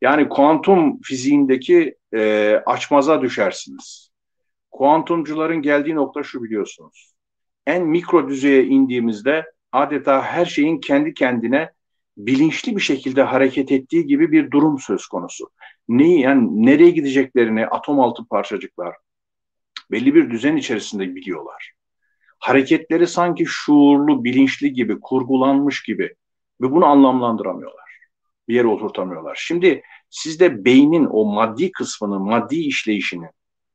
Yani 0.00 0.28
kuantum 0.28 1.00
fiziğindeki 1.00 1.96
e, 2.14 2.52
açmaza 2.66 3.22
düşersiniz. 3.22 4.10
Kuantumcuların 4.70 5.62
geldiği 5.62 5.94
nokta 5.94 6.22
şu 6.22 6.42
biliyorsunuz. 6.42 7.14
En 7.66 7.86
mikro 7.86 8.28
düzeye 8.28 8.64
indiğimizde 8.64 9.44
adeta 9.72 10.22
her 10.22 10.46
şeyin 10.46 10.80
kendi 10.80 11.14
kendine 11.14 11.70
bilinçli 12.16 12.76
bir 12.76 12.80
şekilde 12.80 13.22
hareket 13.22 13.72
ettiği 13.72 14.06
gibi 14.06 14.32
bir 14.32 14.50
durum 14.50 14.78
söz 14.78 15.06
konusu. 15.06 15.50
Neyi 15.88 16.20
yani 16.20 16.66
nereye 16.66 16.90
gideceklerini 16.90 17.66
atom 17.66 18.00
altı 18.00 18.28
parçacıklar 18.28 18.94
belli 19.90 20.14
bir 20.14 20.30
düzen 20.30 20.56
içerisinde 20.56 21.14
biliyorlar 21.14 21.77
hareketleri 22.38 23.06
sanki 23.06 23.44
şuurlu, 23.46 24.24
bilinçli 24.24 24.72
gibi, 24.72 25.00
kurgulanmış 25.00 25.82
gibi 25.82 26.14
ve 26.60 26.70
bunu 26.70 26.86
anlamlandıramıyorlar. 26.86 27.88
Bir 28.48 28.54
yere 28.54 28.66
oturtamıyorlar. 28.66 29.42
Şimdi 29.46 29.82
sizde 30.10 30.64
beynin 30.64 31.06
o 31.10 31.24
maddi 31.24 31.72
kısmını, 31.72 32.20
maddi 32.20 32.56
işleyişini 32.56 33.30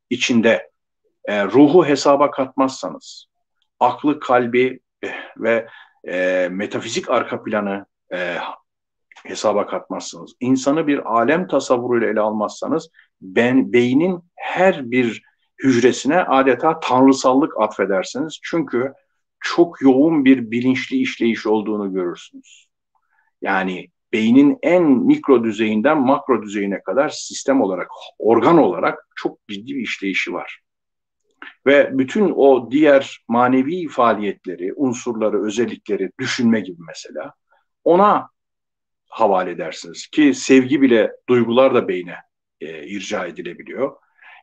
içinde 0.10 0.70
e, 1.26 1.46
ruhu 1.46 1.86
hesaba 1.86 2.32
katmazsanız, 2.32 3.26
aklı, 3.80 4.20
kalbi 4.20 4.80
e, 5.04 5.10
ve 5.38 5.68
e, 6.08 6.48
metafizik 6.52 7.10
arka 7.10 7.44
planı 7.44 7.86
e, 8.14 8.38
hesaba 9.26 9.68
katmazsınız. 9.68 10.34
İnsanı 10.40 10.88
bir 10.88 11.14
alem 11.14 11.48
tasavvuruyla 11.48 12.08
ele 12.08 12.20
almazsanız 12.20 12.90
ben 13.22 13.74
beynin 13.74 14.24
her 14.36 14.92
bir 14.92 15.24
hücresine 15.64 16.20
adeta 16.24 16.80
tanrısallık 16.80 17.62
atfedersiniz. 17.62 18.40
Çünkü 18.44 18.94
çok 19.40 19.82
yoğun 19.82 20.26
bir 20.26 20.52
bilinçli 20.52 20.98
işleyiş 20.98 21.46
olduğunu 21.46 21.94
görürsünüz. 21.94 22.68
Yani 23.42 23.88
beynin 24.14 24.58
en 24.62 24.84
mikro 24.84 25.44
düzeyinden 25.44 25.98
makro 26.02 26.44
düzeyine 26.44 26.84
kadar 26.84 27.10
sistem 27.10 27.62
olarak, 27.62 27.88
organ 28.20 28.58
olarak 28.58 29.08
çok 29.16 29.48
ciddi 29.48 29.76
bir 29.76 29.82
işleyişi 29.82 30.34
var. 30.34 30.60
Ve 31.66 31.90
bütün 31.94 32.34
o 32.36 32.72
diğer 32.72 33.24
manevi 33.28 33.88
faaliyetleri, 33.88 34.74
unsurları, 34.76 35.46
özellikleri, 35.46 36.12
düşünme 36.20 36.60
gibi 36.60 36.82
mesela 36.88 37.34
ona 37.84 38.30
havale 39.10 39.52
edersiniz. 39.52 40.08
Ki 40.08 40.34
sevgi 40.34 40.82
bile, 40.82 41.12
duygular 41.30 41.76
da 41.76 41.88
beyne 41.88 42.16
e, 42.62 42.88
irca 42.88 43.26
edilebiliyor. 43.26 43.96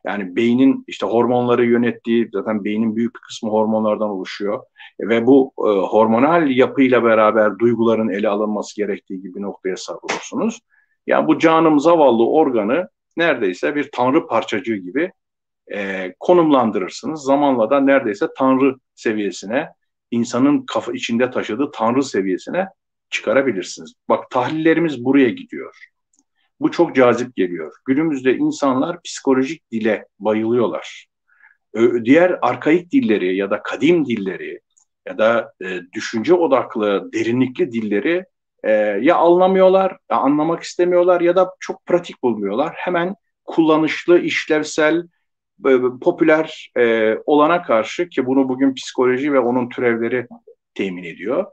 Yani 0.05 0.35
beynin 0.35 0.83
işte 0.87 1.05
hormonları 1.05 1.65
yönettiği 1.65 2.29
zaten 2.33 2.63
beynin 2.63 2.95
büyük 2.95 3.15
bir 3.15 3.19
kısmı 3.19 3.49
hormonlardan 3.49 4.09
oluşuyor. 4.09 4.63
Ve 4.99 5.25
bu 5.27 5.53
e, 5.57 5.61
hormonal 5.61 6.49
yapıyla 6.49 7.03
beraber 7.03 7.59
duyguların 7.59 8.09
ele 8.09 8.29
alınması 8.29 8.75
gerektiği 8.75 9.21
gibi 9.21 9.41
noktaya 9.41 9.77
sarılıyorsunuz. 9.77 10.59
Yani 11.07 11.27
bu 11.27 11.39
canım 11.39 11.79
zavallı 11.79 12.29
organı 12.29 12.89
neredeyse 13.17 13.75
bir 13.75 13.89
tanrı 13.91 14.27
parçacığı 14.27 14.75
gibi 14.75 15.11
e, 15.73 16.13
konumlandırırsınız. 16.19 17.23
Zamanla 17.23 17.69
da 17.69 17.79
neredeyse 17.79 18.27
tanrı 18.37 18.75
seviyesine, 18.95 19.69
insanın 20.11 20.65
kafa 20.65 20.93
içinde 20.93 21.31
taşıdığı 21.31 21.71
tanrı 21.71 22.03
seviyesine 22.03 22.67
çıkarabilirsiniz. 23.09 23.93
Bak 24.09 24.29
tahlillerimiz 24.29 25.05
buraya 25.05 25.29
gidiyor. 25.29 25.90
Bu 26.61 26.71
çok 26.71 26.95
cazip 26.95 27.35
geliyor. 27.35 27.73
Günümüzde 27.85 28.35
insanlar 28.35 29.01
psikolojik 29.01 29.71
dile 29.71 30.05
bayılıyorlar. 30.19 31.07
Diğer 32.03 32.39
arkaik 32.41 32.91
dilleri 32.91 33.35
ya 33.35 33.51
da 33.51 33.63
kadim 33.63 34.05
dilleri 34.05 34.59
ya 35.07 35.17
da 35.17 35.53
e, 35.63 35.79
düşünce 35.93 36.33
odaklı, 36.33 37.09
derinlikli 37.13 37.71
dilleri 37.71 38.25
e, 38.63 38.71
ya 39.01 39.15
anlamıyorlar, 39.15 39.97
ya 40.11 40.17
anlamak 40.17 40.63
istemiyorlar 40.63 41.21
ya 41.21 41.35
da 41.35 41.51
çok 41.59 41.85
pratik 41.85 42.23
bulmuyorlar. 42.23 42.73
Hemen 42.75 43.15
kullanışlı, 43.45 44.19
işlevsel, 44.19 45.03
popüler 46.01 46.71
e, 46.77 47.15
olana 47.25 47.63
karşı 47.63 48.09
ki 48.09 48.25
bunu 48.25 48.49
bugün 48.49 48.73
psikoloji 48.73 49.33
ve 49.33 49.39
onun 49.39 49.69
türevleri 49.69 50.27
temin 50.73 51.03
ediyor, 51.03 51.45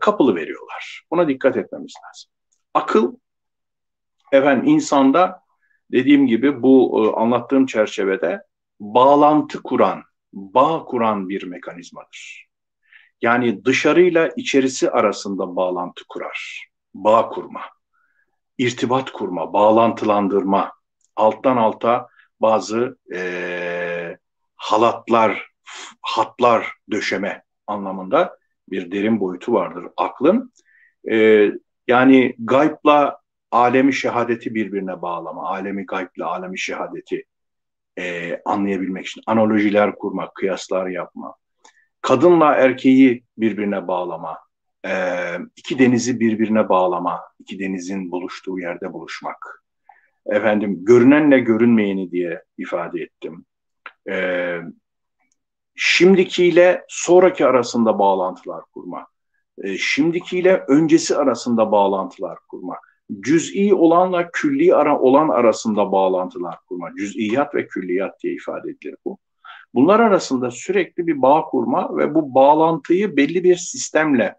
kapılı 0.00 0.36
veriyorlar. 0.36 1.02
Buna 1.10 1.28
dikkat 1.28 1.56
etmemiz 1.56 1.94
lazım. 2.06 2.30
Akıl, 2.74 3.14
efendim 4.32 4.68
insanda 4.68 5.42
dediğim 5.92 6.26
gibi 6.26 6.62
bu 6.62 7.04
e, 7.04 7.20
anlattığım 7.20 7.66
çerçevede 7.66 8.42
bağlantı 8.80 9.62
kuran, 9.62 10.02
bağ 10.32 10.84
kuran 10.84 11.28
bir 11.28 11.42
mekanizmadır. 11.42 12.48
Yani 13.22 13.64
dışarıyla 13.64 14.28
içerisi 14.36 14.90
arasında 14.90 15.56
bağlantı 15.56 16.04
kurar, 16.08 16.68
bağ 16.94 17.28
kurma, 17.28 17.60
irtibat 18.58 19.10
kurma, 19.10 19.52
bağlantılandırma, 19.52 20.72
alttan 21.16 21.56
alta 21.56 22.08
bazı 22.40 22.98
e, 23.14 24.18
halatlar, 24.56 25.50
hatlar 26.02 26.72
döşeme 26.90 27.42
anlamında 27.66 28.38
bir 28.70 28.92
derin 28.92 29.20
boyutu 29.20 29.52
vardır 29.52 29.84
aklın. 29.96 30.52
E, 31.10 31.50
yani 31.88 32.34
gaybla 32.38 33.20
alemi 33.50 33.94
şehadeti 33.94 34.54
birbirine 34.54 35.02
bağlama, 35.02 35.48
alemi 35.48 35.86
gaybla 35.86 36.26
alemi 36.26 36.58
şehadeti 36.58 37.24
e, 37.98 38.40
anlayabilmek 38.44 39.06
için 39.06 39.22
analojiler 39.26 39.94
kurmak, 39.94 40.34
kıyaslar 40.34 40.86
yapma, 40.86 41.34
kadınla 42.00 42.54
erkeği 42.54 43.24
birbirine 43.38 43.88
bağlama, 43.88 44.38
e, 44.86 44.92
iki 45.56 45.78
denizi 45.78 46.20
birbirine 46.20 46.68
bağlama, 46.68 47.20
iki 47.38 47.58
denizin 47.58 48.10
buluştuğu 48.10 48.58
yerde 48.58 48.92
buluşmak, 48.92 49.64
efendim 50.26 50.84
görünenle 50.84 51.38
görünmeyeni 51.38 52.10
diye 52.10 52.42
ifade 52.58 53.00
ettim. 53.00 53.44
E, 54.10 54.58
şimdikiyle 55.76 56.84
sonraki 56.88 57.46
arasında 57.46 57.98
bağlantılar 57.98 58.64
kurma, 58.74 59.06
e, 59.62 59.78
şimdikiyle 59.78 60.64
öncesi 60.68 61.16
arasında 61.16 61.72
bağlantılar 61.72 62.38
kurma, 62.48 62.76
cüz'i 63.20 63.74
olanla 63.74 64.30
külli 64.30 64.74
ara 64.74 64.98
olan 65.00 65.28
arasında 65.28 65.92
bağlantılar 65.92 66.56
kurma, 66.68 66.90
cüz'iyat 66.98 67.54
ve 67.54 67.66
külliyat 67.66 68.22
diye 68.22 68.34
ifade 68.34 68.70
edilir 68.70 68.96
bu. 69.04 69.18
Bunlar 69.74 70.00
arasında 70.00 70.50
sürekli 70.50 71.06
bir 71.06 71.22
bağ 71.22 71.42
kurma 71.42 71.96
ve 71.96 72.14
bu 72.14 72.34
bağlantıyı 72.34 73.16
belli 73.16 73.44
bir 73.44 73.56
sistemle 73.56 74.34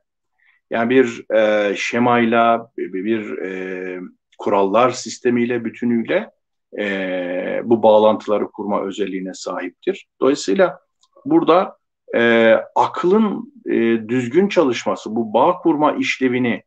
yani 0.69 0.89
bir 0.89 1.33
e, 1.35 1.75
şemayla, 1.75 2.71
bir, 2.77 2.93
bir 2.93 3.37
e, 3.37 3.99
kurallar 4.37 4.89
sistemiyle 4.89 5.65
bütünüyle 5.65 6.31
e, 6.79 7.61
bu 7.63 7.83
bağlantıları 7.83 8.51
kurma 8.51 8.81
özelliğine 8.81 9.33
sahiptir. 9.33 10.07
Dolayısıyla 10.21 10.79
burada 11.25 11.77
e, 12.15 12.53
aklın 12.75 13.53
e, 13.65 14.09
düzgün 14.09 14.47
çalışması, 14.47 15.15
bu 15.15 15.33
bağ 15.33 15.57
kurma 15.57 15.91
işlevini, 15.91 16.63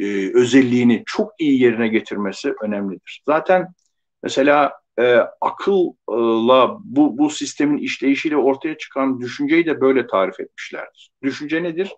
e, 0.00 0.32
özelliğini 0.34 1.02
çok 1.06 1.32
iyi 1.38 1.62
yerine 1.62 1.88
getirmesi 1.88 2.54
önemlidir. 2.62 3.22
Zaten 3.26 3.68
mesela 4.22 4.72
e, 4.98 5.16
akılla 5.40 6.78
bu, 6.84 7.18
bu 7.18 7.30
sistemin 7.30 7.78
işleyişiyle 7.78 8.36
ortaya 8.36 8.78
çıkan 8.78 9.20
düşünceyi 9.20 9.66
de 9.66 9.80
böyle 9.80 10.06
tarif 10.06 10.40
etmişlerdir. 10.40 11.10
Düşünce 11.22 11.62
nedir? 11.62 11.96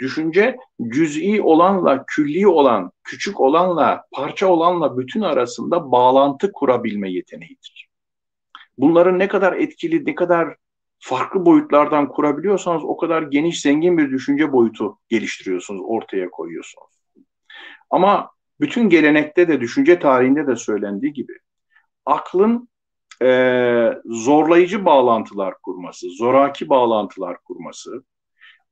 Düşünce 0.00 0.56
cüz'i 0.88 1.42
olanla 1.42 2.04
külli 2.06 2.48
olan, 2.48 2.92
küçük 3.04 3.40
olanla, 3.40 4.04
parça 4.12 4.46
olanla 4.46 4.98
bütün 4.98 5.20
arasında 5.20 5.92
bağlantı 5.92 6.52
kurabilme 6.52 7.10
yeteneğidir. 7.10 7.88
Bunların 8.78 9.18
ne 9.18 9.28
kadar 9.28 9.52
etkili, 9.52 10.06
ne 10.06 10.14
kadar 10.14 10.56
farklı 10.98 11.46
boyutlardan 11.46 12.08
kurabiliyorsanız 12.08 12.84
o 12.84 12.96
kadar 12.96 13.22
geniş, 13.22 13.60
zengin 13.62 13.98
bir 13.98 14.10
düşünce 14.10 14.52
boyutu 14.52 14.98
geliştiriyorsunuz, 15.08 15.82
ortaya 15.84 16.30
koyuyorsunuz. 16.30 16.99
Ama 17.90 18.30
bütün 18.60 18.88
gelenekte 18.88 19.48
de, 19.48 19.60
düşünce 19.60 19.98
tarihinde 19.98 20.46
de 20.46 20.56
söylendiği 20.56 21.12
gibi 21.12 21.32
aklın 22.06 22.68
e, 23.22 23.92
zorlayıcı 24.04 24.84
bağlantılar 24.84 25.54
kurması, 25.62 26.06
zoraki 26.10 26.68
bağlantılar 26.68 27.36
kurması, 27.44 28.04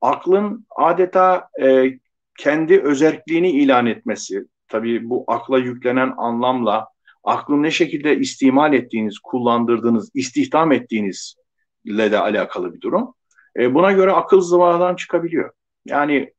aklın 0.00 0.66
adeta 0.76 1.48
e, 1.62 1.98
kendi 2.38 2.81
özelliğini 2.81 3.50
ilan 3.50 3.87
etmesi, 3.87 4.44
tabii 4.68 5.11
bu 5.11 5.24
akla 5.26 5.59
yüklenen 5.59 6.14
anlamla 6.16 6.88
aklın 7.24 7.62
ne 7.62 7.70
şekilde 7.70 8.18
istimal 8.18 8.74
ettiğiniz, 8.74 9.18
kullandırdığınız, 9.18 10.11
istihdam 10.14 10.72
ettiğinizle 10.72 12.12
de 12.12 12.18
alakalı 12.18 12.74
bir 12.74 12.81
durum. 12.81 13.14
E, 13.59 13.74
buna 13.74 13.92
göre 13.92 14.12
akıl 14.12 14.40
zıvadan 14.40 14.96
çıkabiliyor. 14.96 15.52
Yani 15.87 16.33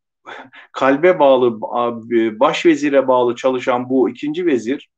kalbe 0.71 1.19
bağlı, 1.19 1.61
baş 2.39 2.65
vezire 2.65 3.07
bağlı 3.07 3.35
çalışan 3.35 3.89
bu 3.89 4.09
ikinci 4.09 4.45
vezir, 4.45 4.89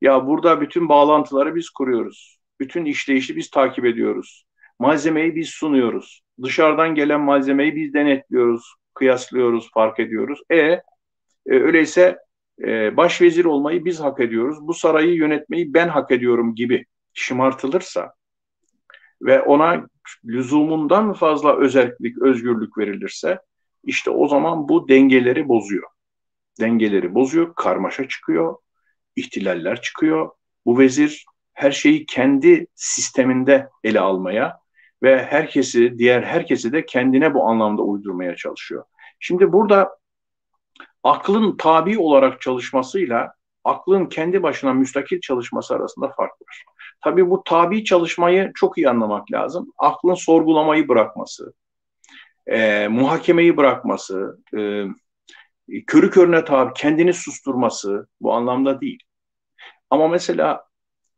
ya 0.00 0.26
burada 0.26 0.60
bütün 0.60 0.88
bağlantıları 0.88 1.54
biz 1.54 1.70
kuruyoruz. 1.70 2.38
Bütün 2.60 2.84
işleyişi 2.84 3.36
biz 3.36 3.50
takip 3.50 3.84
ediyoruz. 3.84 4.44
Malzemeyi 4.78 5.36
biz 5.36 5.48
sunuyoruz. 5.48 6.22
Dışarıdan 6.42 6.94
gelen 6.94 7.20
malzemeyi 7.20 7.76
biz 7.76 7.94
denetliyoruz, 7.94 8.74
kıyaslıyoruz, 8.94 9.70
fark 9.74 10.00
ediyoruz. 10.00 10.40
E, 10.50 10.56
e 10.56 10.82
öyleyse 11.46 12.18
e, 12.62 12.96
başvezir 12.96 13.44
olmayı 13.44 13.84
biz 13.84 14.00
hak 14.00 14.20
ediyoruz. 14.20 14.58
Bu 14.60 14.74
sarayı 14.74 15.14
yönetmeyi 15.14 15.74
ben 15.74 15.88
hak 15.88 16.10
ediyorum 16.10 16.54
gibi 16.54 16.86
şımartılırsa 17.14 18.12
ve 19.22 19.42
ona 19.42 19.86
lüzumundan 20.24 21.12
fazla 21.12 21.56
özellik, 21.58 22.22
özgürlük 22.22 22.78
verilirse 22.78 23.38
işte 23.88 24.10
o 24.10 24.28
zaman 24.28 24.68
bu 24.68 24.88
dengeleri 24.88 25.48
bozuyor. 25.48 25.88
Dengeleri 26.60 27.14
bozuyor, 27.14 27.54
karmaşa 27.54 28.08
çıkıyor, 28.08 28.56
ihtilaller 29.16 29.82
çıkıyor. 29.82 30.30
Bu 30.66 30.78
vezir 30.78 31.24
her 31.52 31.70
şeyi 31.70 32.06
kendi 32.06 32.66
sisteminde 32.74 33.68
ele 33.84 34.00
almaya 34.00 34.58
ve 35.02 35.24
herkesi, 35.24 35.98
diğer 35.98 36.22
herkesi 36.22 36.72
de 36.72 36.86
kendine 36.86 37.34
bu 37.34 37.44
anlamda 37.44 37.82
uydurmaya 37.82 38.36
çalışıyor. 38.36 38.84
Şimdi 39.20 39.52
burada 39.52 39.98
aklın 41.04 41.56
tabi 41.56 41.98
olarak 41.98 42.40
çalışmasıyla 42.40 43.32
aklın 43.64 44.06
kendi 44.06 44.42
başına 44.42 44.72
müstakil 44.72 45.20
çalışması 45.20 45.74
arasında 45.74 46.08
fark 46.08 46.32
var. 46.32 46.64
Tabii 47.00 47.30
bu 47.30 47.42
tabi 47.44 47.84
çalışmayı 47.84 48.52
çok 48.54 48.78
iyi 48.78 48.88
anlamak 48.88 49.32
lazım. 49.32 49.72
Aklın 49.78 50.14
sorgulamayı 50.14 50.88
bırakması, 50.88 51.52
e, 52.48 52.88
muhakemeyi 52.88 53.56
bırakması, 53.56 54.38
e, 54.58 54.84
körü 55.86 56.10
körüne 56.10 56.44
tabi 56.44 56.72
kendini 56.74 57.12
susturması 57.12 58.06
bu 58.20 58.32
anlamda 58.32 58.80
değil. 58.80 58.98
Ama 59.90 60.08
mesela 60.08 60.64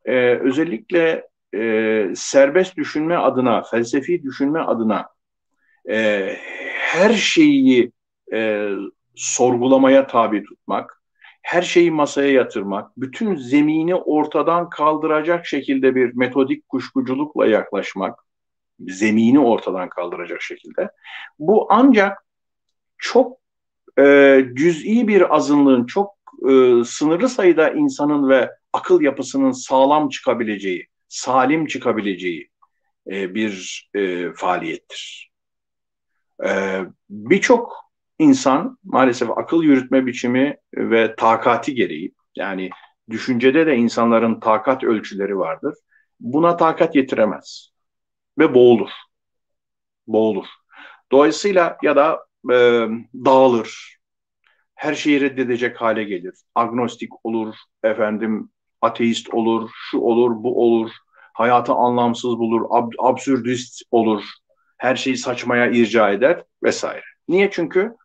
e, 0.05 0.15
özellikle 0.35 1.27
e, 1.55 2.13
serbest 2.15 2.77
düşünme 2.77 3.15
adına, 3.15 3.63
felsefi 3.63 4.23
düşünme 4.23 4.59
adına 4.59 5.09
e, 5.89 6.29
her 6.77 7.13
şeyi 7.13 7.91
e, 8.33 8.69
sorgulamaya 9.15 10.07
tabi 10.07 10.43
tutmak, 10.43 11.01
her 11.41 11.61
şeyi 11.61 11.91
masaya 11.91 12.31
yatırmak, 12.31 12.97
bütün 12.97 13.35
zemini 13.35 13.95
ortadan 13.95 14.69
kaldıracak 14.69 15.45
şekilde 15.45 15.95
bir 15.95 16.15
metodik 16.15 16.69
kuşkuculukla 16.69 17.47
yaklaşmak, 17.47 18.19
zemini 18.87 19.39
ortadan 19.39 19.89
kaldıracak 19.89 20.41
şekilde. 20.41 20.91
Bu 21.39 21.67
ancak 21.69 22.25
çok 22.97 23.37
e, 23.99 24.45
cüz'i 24.53 25.07
bir 25.07 25.35
azınlığın, 25.35 25.85
çok 25.85 26.15
e, 26.49 26.83
sınırlı 26.85 27.29
sayıda 27.29 27.69
insanın 27.69 28.29
ve 28.29 28.51
akıl 28.73 29.01
yapısının 29.01 29.51
sağlam 29.51 30.09
çıkabileceği, 30.09 30.87
salim 31.07 31.65
çıkabileceği 31.65 32.49
e, 33.11 33.35
bir 33.35 33.89
e, 33.93 34.33
faaliyettir. 34.33 35.31
E, 36.45 36.81
Birçok 37.09 37.91
insan 38.19 38.77
maalesef 38.83 39.29
akıl 39.37 39.63
yürütme 39.63 40.05
biçimi 40.05 40.57
ve 40.75 41.15
takati 41.15 41.75
gereği, 41.75 42.13
yani 42.35 42.69
düşüncede 43.09 43.65
de 43.65 43.75
insanların 43.75 44.39
takat 44.39 44.83
ölçüleri 44.83 45.37
vardır. 45.37 45.75
Buna 46.19 46.57
takat 46.57 46.95
yetiremez 46.95 47.70
ve 48.41 48.53
boğulur. 48.53 48.89
Boğulur. 50.07 50.45
Dolayısıyla 51.11 51.77
ya 51.83 51.95
da 51.95 52.25
e, 52.51 52.87
dağılır, 53.25 53.97
her 54.75 54.95
şeyi 54.95 55.21
reddedecek 55.21 55.81
hale 55.81 56.03
gelir. 56.03 56.33
Agnostik 56.55 57.25
olur, 57.25 57.55
efendim 57.83 58.49
ateist 58.81 59.33
olur, 59.33 59.69
şu 59.73 59.97
olur, 59.99 60.31
bu 60.43 60.61
olur, 60.63 60.91
hayatı 61.33 61.73
anlamsız 61.73 62.37
bulur, 62.37 62.61
ab 62.69 62.95
absürdist 62.99 63.81
olur, 63.91 64.23
her 64.77 64.95
şeyi 64.95 65.17
saçmaya 65.17 65.67
irca 65.67 66.09
eder 66.09 66.43
vesaire. 66.63 67.03
Niye? 67.27 67.51
Çünkü 67.51 67.95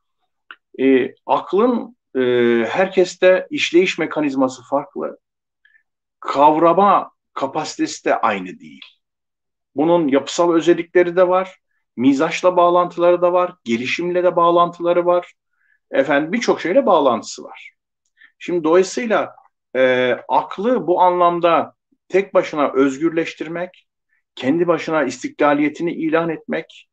e, 0.80 1.14
aklın 1.26 1.96
e, 2.16 2.20
herkeste 2.68 3.46
işleyiş 3.50 3.98
mekanizması 3.98 4.62
farklı. 4.70 5.18
Kavrama 6.20 7.10
kapasitesi 7.34 8.04
de 8.04 8.16
aynı 8.16 8.58
değil. 8.60 8.95
Bunun 9.76 10.08
yapısal 10.08 10.54
özellikleri 10.54 11.16
de 11.16 11.28
var. 11.28 11.58
Mizaçla 11.96 12.56
bağlantıları 12.56 13.22
da 13.22 13.32
var. 13.32 13.54
Gelişimle 13.64 14.24
de 14.24 14.36
bağlantıları 14.36 15.06
var. 15.06 15.32
Efendim 15.90 16.32
birçok 16.32 16.60
şeyle 16.60 16.86
bağlantısı 16.86 17.44
var. 17.44 17.72
Şimdi 18.38 18.64
dolayısıyla 18.64 19.34
e, 19.76 20.12
aklı 20.28 20.86
bu 20.86 21.02
anlamda 21.02 21.74
tek 22.08 22.34
başına 22.34 22.72
özgürleştirmek, 22.72 23.86
kendi 24.34 24.66
başına 24.66 25.04
istiklaliyetini 25.04 25.92
ilan 25.92 26.28
etmek, 26.28 26.88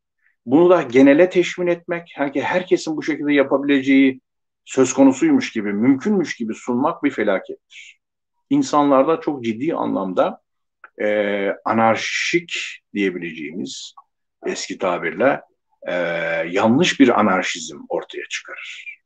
bunu 0.45 0.69
da 0.69 0.81
genele 0.81 1.29
teşmin 1.29 1.67
etmek, 1.67 2.13
herkesin 2.35 2.97
bu 2.97 3.03
şekilde 3.03 3.33
yapabileceği 3.33 4.21
söz 4.65 4.93
konusuymuş 4.93 5.51
gibi, 5.51 5.73
mümkünmüş 5.73 6.35
gibi 6.35 6.53
sunmak 6.53 7.03
bir 7.03 7.11
felakettir. 7.11 7.99
İnsanlarda 8.49 9.21
çok 9.21 9.43
ciddi 9.43 9.75
anlamda 9.75 10.42
e, 11.01 11.49
anarşik 11.65 12.79
diyebileceğimiz 12.93 13.93
eski 14.45 14.77
tabirle 14.77 15.41
e, 15.87 15.93
yanlış 16.49 16.99
bir 16.99 17.19
anarşizm 17.19 17.77
ortaya 17.89 18.23
çıkarır. 18.29 18.99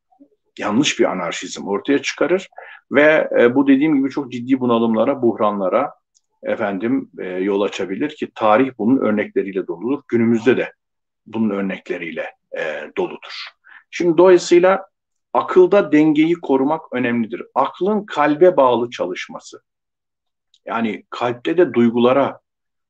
Yanlış 0.60 1.00
bir 1.00 1.06
anarşizm 1.06 1.67
ortaya 1.67 2.02
çıkarır 2.02 2.47
ve 2.91 3.30
e, 3.39 3.56
bu 3.56 3.67
dediğim 3.67 3.95
gibi 3.95 4.10
çok 4.10 4.32
ciddi 4.32 4.60
bunalımlara, 4.60 5.21
buhranlara 5.21 5.93
efendim 6.43 7.12
e, 7.19 7.26
yol 7.28 7.62
açabilir 7.62 8.10
ki 8.10 8.32
tarih 8.36 8.71
bunun 8.78 8.97
örnekleriyle 8.97 9.67
doludur. 9.67 10.04
Günümüzde 10.08 10.58
de 10.58 10.73
bunun 11.26 11.50
örnekleriyle 11.50 12.26
e, 12.58 12.91
doludur. 12.97 13.47
Şimdi 13.91 14.17
dolayısıyla 14.17 14.86
akılda 15.34 15.91
dengeyi 15.91 16.36
korumak 16.36 16.82
önemlidir. 16.93 17.43
Aklın 17.56 18.06
kalbe 18.06 18.58
bağlı 18.58 18.89
çalışması. 18.89 19.62
Yani 20.67 21.03
kalpte 21.10 21.58
de 21.58 21.73
duygulara, 21.73 22.39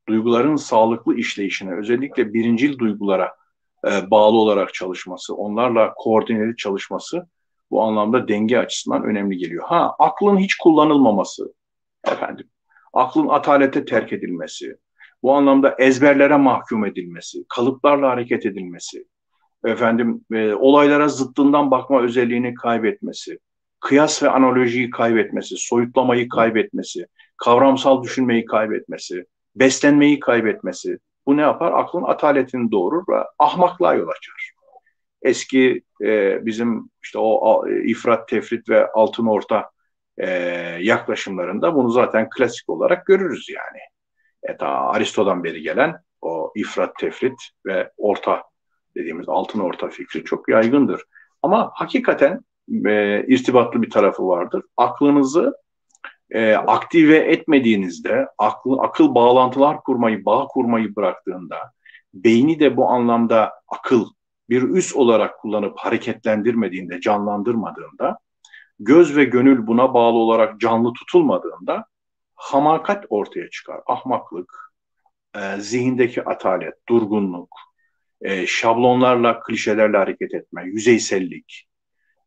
duyguların 0.07 0.55
sağlıklı 0.55 1.15
işleyişine, 1.15 1.75
özellikle 1.75 2.33
birincil 2.33 2.77
duygulara 2.77 3.35
e, 3.87 4.11
bağlı 4.11 4.37
olarak 4.37 4.73
çalışması, 4.73 5.35
onlarla 5.35 5.93
koordineli 5.97 6.55
çalışması 6.55 7.27
bu 7.71 7.83
anlamda 7.83 8.27
denge 8.27 8.57
açısından 8.57 9.03
önemli 9.03 9.37
geliyor. 9.37 9.63
Ha, 9.67 9.95
aklın 9.99 10.37
hiç 10.37 10.55
kullanılmaması, 10.55 11.53
efendim, 12.05 12.49
aklın 12.93 13.27
atalete 13.27 13.85
terk 13.85 14.13
edilmesi, 14.13 14.77
bu 15.23 15.33
anlamda 15.33 15.75
ezberlere 15.79 16.35
mahkum 16.35 16.85
edilmesi, 16.85 17.45
kalıplarla 17.49 18.09
hareket 18.09 18.45
edilmesi, 18.45 19.05
efendim 19.65 20.25
e, 20.33 20.53
olaylara 20.53 21.07
zıttından 21.07 21.71
bakma 21.71 22.01
özelliğini 22.01 22.53
kaybetmesi, 22.53 23.39
kıyas 23.79 24.23
ve 24.23 24.29
analojiyi 24.29 24.89
kaybetmesi, 24.89 25.55
soyutlamayı 25.57 26.29
kaybetmesi, 26.29 27.07
kavramsal 27.37 28.03
düşünmeyi 28.03 28.45
kaybetmesi, 28.45 29.25
beslenmeyi 29.55 30.19
kaybetmesi, 30.19 30.99
bu 31.25 31.37
ne 31.37 31.41
yapar? 31.41 31.71
Aklın 31.71 32.03
ataletini 32.03 32.71
doğurur 32.71 33.03
ve 33.09 33.23
ahmaklığa 33.39 33.93
yol 33.93 34.07
açar. 34.07 34.51
Eski 35.21 35.81
e, 36.03 36.45
bizim 36.45 36.89
işte 37.03 37.19
o 37.19 37.67
ifrat, 37.67 38.27
tefrit 38.27 38.69
ve 38.69 38.91
altın 38.91 39.25
orta 39.25 39.69
e, 40.17 40.29
yaklaşımlarında 40.81 41.75
bunu 41.75 41.89
zaten 41.89 42.29
klasik 42.29 42.69
olarak 42.69 43.05
görürüz 43.05 43.49
yani. 43.49 43.79
E, 44.43 44.57
ta 44.57 44.67
Aristo'dan 44.67 45.43
beri 45.43 45.61
gelen 45.61 45.95
o 46.21 46.51
ifrat, 46.55 46.95
tefrit 46.99 47.39
ve 47.65 47.91
orta 47.97 48.43
dediğimiz 48.95 49.29
altın 49.29 49.59
orta 49.59 49.87
fikri 49.89 50.23
çok 50.23 50.49
yaygındır. 50.49 51.01
Ama 51.41 51.71
hakikaten 51.73 52.41
e, 52.85 53.25
irtibatlı 53.27 53.81
bir 53.81 53.89
tarafı 53.89 54.27
vardır. 54.27 54.63
Aklınızı 54.77 55.53
e, 56.31 56.53
aktive 56.53 57.17
etmediğinizde, 57.17 58.27
akıl, 58.37 58.77
akıl 58.79 59.15
bağlantılar 59.15 59.83
kurmayı, 59.83 60.25
bağ 60.25 60.47
kurmayı 60.47 60.95
bıraktığında, 60.95 61.71
beyni 62.13 62.59
de 62.59 62.77
bu 62.77 62.89
anlamda 62.89 63.53
akıl 63.67 64.05
bir 64.49 64.63
üs 64.63 64.95
olarak 64.95 65.39
kullanıp 65.39 65.77
hareketlendirmediğinde, 65.77 67.01
canlandırmadığında, 67.01 68.17
göz 68.79 69.17
ve 69.17 69.23
gönül 69.23 69.67
buna 69.67 69.93
bağlı 69.93 70.17
olarak 70.17 70.59
canlı 70.59 70.93
tutulmadığında 70.93 71.85
hamakat 72.35 73.05
ortaya 73.09 73.49
çıkar. 73.49 73.81
Ahmaklık, 73.87 74.73
e, 75.35 75.59
zihindeki 75.59 76.23
atalet, 76.23 76.73
durgunluk, 76.89 77.49
e, 78.21 78.47
şablonlarla, 78.47 79.39
klişelerle 79.39 79.97
hareket 79.97 80.33
etme, 80.33 80.63
yüzeysellik, 80.65 81.67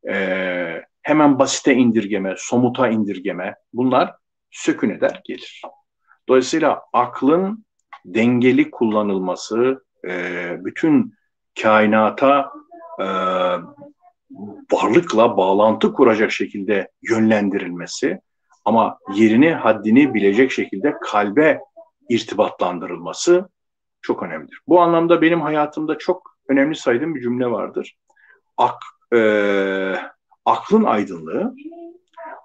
e, 0.08 0.84
hemen 1.02 1.38
basite 1.38 1.74
indirgeme, 1.74 2.34
somuta 2.38 2.88
indirgeme 2.88 3.54
bunlar 3.72 4.14
sökün 4.50 4.90
eder 4.90 5.20
gelir. 5.24 5.62
Dolayısıyla 6.28 6.82
aklın 6.92 7.64
dengeli 8.04 8.70
kullanılması, 8.70 9.84
e, 10.08 10.56
bütün 10.64 11.14
kainata 11.62 12.52
e, 13.00 13.06
varlıkla 14.72 15.36
bağlantı 15.36 15.92
kuracak 15.92 16.32
şekilde 16.32 16.90
yönlendirilmesi 17.02 18.20
ama 18.64 18.98
yerini, 19.14 19.54
haddini 19.54 20.14
bilecek 20.14 20.52
şekilde 20.52 20.94
kalbe 21.02 21.60
irtibatlandırılması 22.08 23.48
çok 24.02 24.22
önemlidir. 24.22 24.60
Bu 24.68 24.80
anlamda 24.80 25.22
benim 25.22 25.40
hayatımda 25.40 25.98
çok 25.98 26.36
önemli 26.48 26.76
saydığım 26.76 27.14
bir 27.14 27.20
cümle 27.20 27.50
vardır. 27.50 27.96
Ak, 28.56 28.82
e, 29.14 29.18
aklın 30.44 30.84
aydınlığı, 30.84 31.54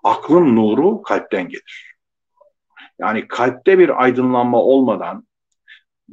aklın 0.04 0.56
nuru 0.56 1.02
kalpten 1.02 1.50
gelir. 1.50 1.96
Yani 3.00 3.28
kalpte 3.28 3.80
bir 3.80 4.04
aydınlanma 4.04 4.58
olmadan 4.58 5.28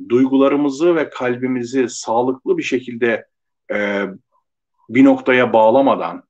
duygularımızı 0.08 0.96
ve 0.96 1.10
kalbimizi 1.10 1.88
sağlıklı 1.88 2.58
bir 2.58 2.62
şekilde 2.62 3.26
e, 3.72 4.06
bir 4.88 5.04
noktaya 5.04 5.52
bağlamadan 5.52 6.22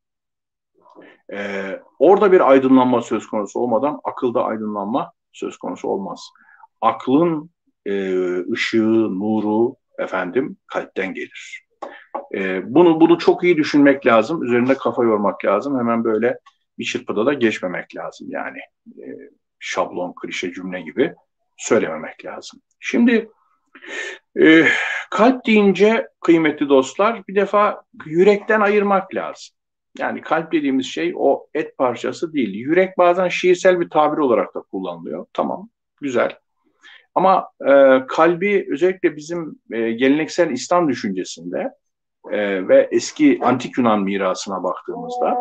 e, 1.32 1.70
orada 1.98 2.32
bir 2.32 2.50
aydınlanma 2.50 3.02
söz 3.02 3.26
konusu 3.26 3.60
olmadan 3.60 4.00
akılda 4.04 4.44
aydınlanma 4.44 5.12
söz 5.32 5.56
konusu 5.56 5.88
olmaz. 5.88 6.28
Aklın 6.80 7.50
e, 7.86 7.92
ışığı, 8.52 9.20
nuru 9.20 9.76
efendim 9.98 10.56
kalpten 10.66 11.14
gelir. 11.14 11.61
E, 12.34 12.62
bunu 12.74 13.00
bunu 13.00 13.18
çok 13.18 13.44
iyi 13.44 13.56
düşünmek 13.56 14.06
lazım. 14.06 14.42
Üzerinde 14.42 14.74
kafa 14.74 15.04
yormak 15.04 15.44
lazım. 15.44 15.78
Hemen 15.78 16.04
böyle 16.04 16.38
bir 16.78 16.84
çırpıda 16.84 17.26
da 17.26 17.32
geçmemek 17.32 17.96
lazım 17.96 18.28
yani. 18.30 18.58
E, 18.98 19.06
şablon, 19.58 20.14
klişe 20.20 20.52
cümle 20.52 20.80
gibi 20.80 21.14
söylememek 21.56 22.24
lazım. 22.24 22.60
Şimdi 22.80 23.30
e, 24.40 24.66
kalp 25.10 25.46
deyince 25.46 26.08
kıymetli 26.20 26.68
dostlar 26.68 27.22
bir 27.28 27.34
defa 27.34 27.82
yürekten 28.06 28.60
ayırmak 28.60 29.14
lazım. 29.14 29.56
Yani 29.98 30.20
kalp 30.20 30.52
dediğimiz 30.52 30.86
şey 30.86 31.12
o 31.16 31.46
et 31.54 31.78
parçası 31.78 32.32
değil. 32.32 32.54
Yürek 32.54 32.98
bazen 32.98 33.28
şiirsel 33.28 33.80
bir 33.80 33.90
tabir 33.90 34.18
olarak 34.18 34.54
da 34.54 34.60
kullanılıyor. 34.60 35.26
Tamam, 35.32 35.68
güzel. 36.00 36.38
Ama 37.14 37.48
e, 37.60 38.06
kalbi 38.08 38.66
özellikle 38.70 39.16
bizim 39.16 39.60
e, 39.72 39.92
geleneksel 39.92 40.50
İslam 40.50 40.88
düşüncesinde 40.88 41.72
e, 42.30 42.68
ve 42.68 42.88
eski 42.92 43.38
antik 43.42 43.78
Yunan 43.78 44.02
mirasına 44.02 44.62
baktığımızda 44.62 45.38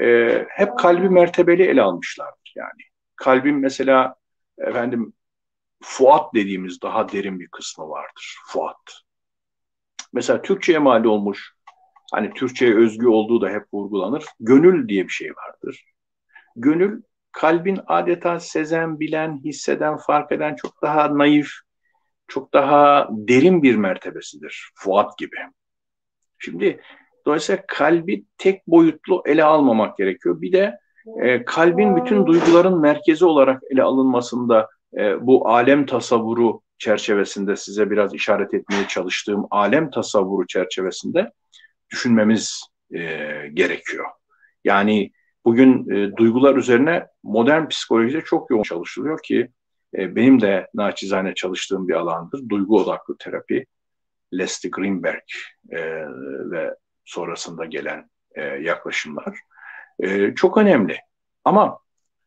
e, 0.00 0.44
hep 0.48 0.78
kalbi 0.78 1.08
mertebeli 1.08 1.62
ele 1.62 1.82
almışlardır 1.82 2.52
yani. 2.56 2.82
Kalbin 3.16 3.54
mesela 3.54 4.14
efendim 4.58 5.12
fuat 5.82 6.34
dediğimiz 6.34 6.82
daha 6.82 7.12
derin 7.12 7.40
bir 7.40 7.48
kısmı 7.48 7.88
vardır. 7.88 8.36
Fuat. 8.46 9.02
Mesela 10.12 10.42
Türkçe'ye 10.42 10.78
mal 10.78 11.04
olmuş, 11.04 11.52
hani 12.12 12.34
Türkçe'ye 12.34 12.76
özgü 12.76 13.06
olduğu 13.06 13.40
da 13.40 13.48
hep 13.48 13.64
vurgulanır. 13.72 14.24
Gönül 14.40 14.88
diye 14.88 15.04
bir 15.04 15.12
şey 15.12 15.30
vardır. 15.30 15.84
Gönül 16.56 17.02
kalbin 17.38 17.80
adeta 17.86 18.40
sezen, 18.40 19.00
bilen, 19.00 19.40
hisseden, 19.44 19.96
fark 19.96 20.32
eden 20.32 20.54
çok 20.54 20.82
daha 20.82 21.18
naif, 21.18 21.48
çok 22.28 22.54
daha 22.54 23.08
derin 23.10 23.62
bir 23.62 23.76
mertebesidir. 23.76 24.70
Fuat 24.74 25.18
gibi. 25.18 25.36
Şimdi 26.38 26.80
dolayısıyla 27.26 27.62
kalbi 27.68 28.24
tek 28.38 28.66
boyutlu 28.66 29.22
ele 29.26 29.44
almamak 29.44 29.98
gerekiyor. 29.98 30.40
Bir 30.40 30.52
de 30.52 30.78
e, 31.22 31.44
kalbin 31.44 31.96
bütün 31.96 32.26
duyguların 32.26 32.80
merkezi 32.80 33.24
olarak 33.24 33.62
ele 33.70 33.82
alınmasında 33.82 34.68
e, 34.96 35.26
bu 35.26 35.48
alem 35.48 35.86
tasavvuru 35.86 36.62
çerçevesinde 36.78 37.56
size 37.56 37.90
biraz 37.90 38.14
işaret 38.14 38.54
etmeye 38.54 38.88
çalıştığım 38.88 39.46
alem 39.50 39.90
tasavvuru 39.90 40.46
çerçevesinde 40.46 41.30
düşünmemiz 41.90 42.62
e, 42.90 43.00
gerekiyor. 43.54 44.06
Yani 44.64 45.10
bugün 45.48 45.90
e, 45.90 46.16
duygular 46.16 46.56
üzerine 46.56 47.06
modern 47.22 47.68
psikolojide 47.68 48.20
çok 48.20 48.50
yoğun 48.50 48.62
çalışılıyor 48.62 49.22
ki 49.22 49.48
e, 49.98 50.16
benim 50.16 50.40
de 50.40 50.68
naçizane 50.74 51.34
çalıştığım 51.34 51.88
bir 51.88 51.94
alandır. 51.94 52.48
Duygu 52.48 52.80
odaklı 52.80 53.16
terapi. 53.18 53.66
Leslie 54.32 54.70
Greenberg 54.70 55.22
e, 55.70 55.80
ve 56.50 56.74
sonrasında 57.04 57.64
gelen 57.64 58.10
e, 58.34 58.42
yaklaşımlar 58.42 59.38
e, 60.00 60.34
çok 60.34 60.58
önemli. 60.58 60.96
Ama 61.44 61.78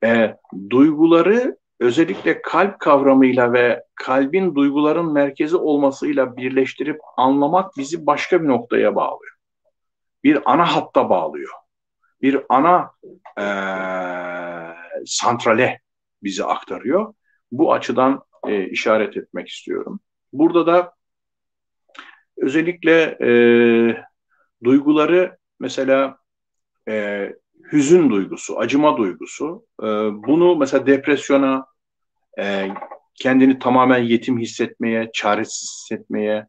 e, 0.03 0.35
duyguları 0.69 1.57
özellikle 1.79 2.41
kalp 2.41 2.79
kavramıyla 2.79 3.53
ve 3.53 3.83
kalbin 3.95 4.55
duyguların 4.55 5.13
merkezi 5.13 5.57
olmasıyla 5.57 6.37
birleştirip 6.37 6.99
anlamak 7.17 7.77
bizi 7.77 8.05
başka 8.05 8.43
bir 8.43 8.47
noktaya 8.47 8.95
bağlıyor. 8.95 9.35
Bir 10.23 10.39
ana 10.45 10.75
hatta 10.75 11.09
bağlıyor. 11.09 11.60
Bir 12.21 12.41
ana 12.49 12.91
e, 13.39 13.45
santrale 15.05 15.81
bizi 16.23 16.43
aktarıyor. 16.43 17.13
Bu 17.51 17.73
açıdan 17.73 18.23
e, 18.47 18.65
işaret 18.69 19.17
etmek 19.17 19.47
istiyorum. 19.47 19.99
Burada 20.33 20.67
da 20.67 20.93
özellikle 22.37 23.17
e, 23.21 23.29
duyguları 24.63 25.37
mesela 25.59 26.17
e, 26.89 27.27
hüzün 27.71 28.09
duygusu, 28.09 28.59
acıma 28.59 28.97
duygusu, 28.97 29.65
e, 29.81 29.85
bunu 30.27 30.55
mesela 30.55 30.85
depresyona, 30.85 31.65
e, 32.39 32.67
kendini 33.15 33.59
tamamen 33.59 34.03
yetim 34.03 34.39
hissetmeye, 34.39 35.09
çaresiz 35.13 35.71
hissetmeye, 35.81 36.47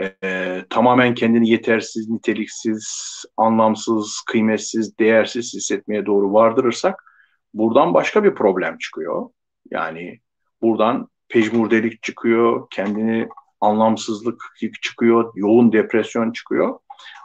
e, 0.00 0.64
tamamen 0.70 1.14
kendini 1.14 1.50
yetersiz, 1.50 2.08
niteliksiz, 2.08 2.86
anlamsız, 3.36 4.22
kıymetsiz, 4.26 4.98
değersiz 4.98 5.54
hissetmeye 5.54 6.06
doğru 6.06 6.32
vardırırsak 6.32 7.04
buradan 7.54 7.94
başka 7.94 8.24
bir 8.24 8.34
problem 8.34 8.78
çıkıyor. 8.78 9.30
Yani 9.70 10.20
buradan 10.62 11.08
pejmurdelik 11.28 12.02
çıkıyor, 12.02 12.66
kendini 12.70 13.28
anlamsızlık 13.60 14.42
çıkıyor, 14.82 15.32
yoğun 15.34 15.72
depresyon 15.72 16.32
çıkıyor. 16.32 16.78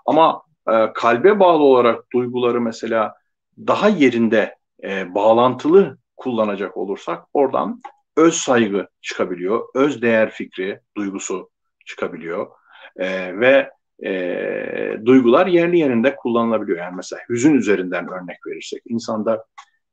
Ama 0.05 0.41
e, 0.69 0.93
kalbe 0.93 1.39
bağlı 1.39 1.63
olarak 1.63 2.11
duyguları 2.13 2.61
mesela 2.61 3.13
daha 3.57 3.89
yerinde 3.89 4.55
e, 4.83 5.15
bağlantılı 5.15 5.97
kullanacak 6.17 6.77
olursak 6.77 7.23
oradan 7.33 7.81
öz 8.17 8.33
saygı 8.33 8.87
çıkabiliyor, 9.01 9.67
öz 9.75 10.01
değer 10.01 10.31
fikri, 10.31 10.79
duygusu 10.97 11.49
çıkabiliyor 11.87 12.47
e, 12.95 13.39
ve 13.39 13.71
e, 14.05 15.05
duygular 15.05 15.47
yerli 15.47 15.79
yerinde 15.79 16.15
kullanılabiliyor. 16.15 16.77
Yani 16.77 16.95
mesela 16.95 17.21
hüzün 17.29 17.53
üzerinden 17.53 18.07
örnek 18.07 18.37
verirsek 18.47 18.81
insanda 18.85 19.45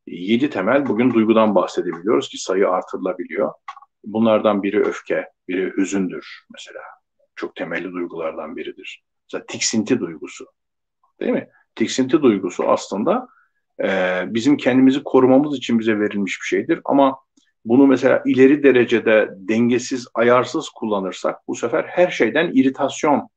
yedi 0.06 0.50
temel 0.50 0.86
bugün 0.86 1.14
duygudan 1.14 1.54
bahsedebiliyoruz 1.54 2.28
ki 2.28 2.38
sayı 2.38 2.68
artırılabiliyor. 2.68 3.52
Bunlardan 4.04 4.62
biri 4.62 4.80
öfke, 4.80 5.28
biri 5.48 5.76
hüzündür 5.76 6.44
mesela. 6.52 6.80
Çok 7.36 7.56
temelli 7.56 7.92
duygulardan 7.92 8.56
biridir. 8.56 9.04
Mesela 9.26 9.46
tiksinti 9.46 10.00
duygusu. 10.00 10.46
Değil 11.20 11.32
mi? 11.32 11.48
Tiksinti 11.74 12.22
duygusu 12.22 12.68
aslında 12.68 13.28
e, 13.82 14.22
bizim 14.26 14.56
kendimizi 14.56 15.02
korumamız 15.04 15.56
için 15.56 15.78
bize 15.78 16.00
verilmiş 16.00 16.38
bir 16.42 16.46
şeydir. 16.46 16.80
Ama 16.84 17.18
bunu 17.64 17.86
mesela 17.86 18.22
ileri 18.26 18.62
derecede 18.62 19.28
dengesiz, 19.36 20.08
ayarsız 20.14 20.68
kullanırsak 20.68 21.48
bu 21.48 21.54
sefer 21.54 21.84
her 21.84 22.10
şeyden 22.10 22.50
iritasyon 22.52 23.28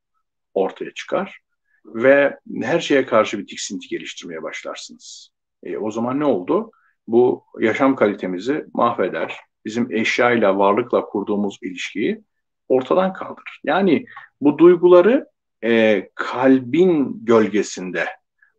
ortaya 0.54 0.94
çıkar 0.94 1.38
ve 1.86 2.38
her 2.62 2.80
şeye 2.80 3.06
karşı 3.06 3.38
bir 3.38 3.46
tiksinti 3.46 3.88
geliştirmeye 3.88 4.42
başlarsınız. 4.42 5.30
E, 5.62 5.76
o 5.76 5.90
zaman 5.90 6.20
ne 6.20 6.24
oldu? 6.24 6.70
Bu 7.06 7.44
yaşam 7.60 7.96
kalitemizi 7.96 8.66
mahveder. 8.74 9.36
Bizim 9.64 9.92
eşyayla, 9.92 10.58
varlıkla 10.58 11.04
kurduğumuz 11.04 11.58
ilişkiyi 11.62 12.22
ortadan 12.68 13.12
kaldırır. 13.12 13.60
Yani 13.64 14.06
bu 14.40 14.58
duyguları 14.58 15.26
e, 15.64 16.08
kalbin 16.14 17.24
gölgesinde 17.24 18.06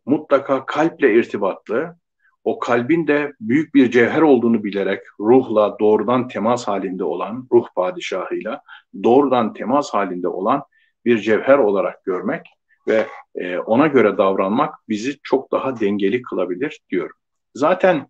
mutlaka 0.06 0.66
kalple 0.66 1.14
irtibatlı, 1.14 1.96
o 2.44 2.58
kalbin 2.58 3.06
de 3.06 3.32
büyük 3.40 3.74
bir 3.74 3.90
cevher 3.90 4.22
olduğunu 4.22 4.64
bilerek 4.64 5.02
ruhla 5.20 5.76
doğrudan 5.80 6.28
temas 6.28 6.68
halinde 6.68 7.04
olan, 7.04 7.48
ruh 7.52 7.66
padişahıyla 7.74 8.62
doğrudan 9.02 9.54
temas 9.54 9.94
halinde 9.94 10.28
olan 10.28 10.62
bir 11.04 11.18
cevher 11.18 11.58
olarak 11.58 12.04
görmek 12.04 12.46
ve 12.88 13.06
e, 13.34 13.58
ona 13.58 13.86
göre 13.86 14.18
davranmak 14.18 14.74
bizi 14.88 15.18
çok 15.22 15.52
daha 15.52 15.80
dengeli 15.80 16.22
kılabilir 16.22 16.80
diyorum. 16.90 17.16
Zaten 17.54 18.06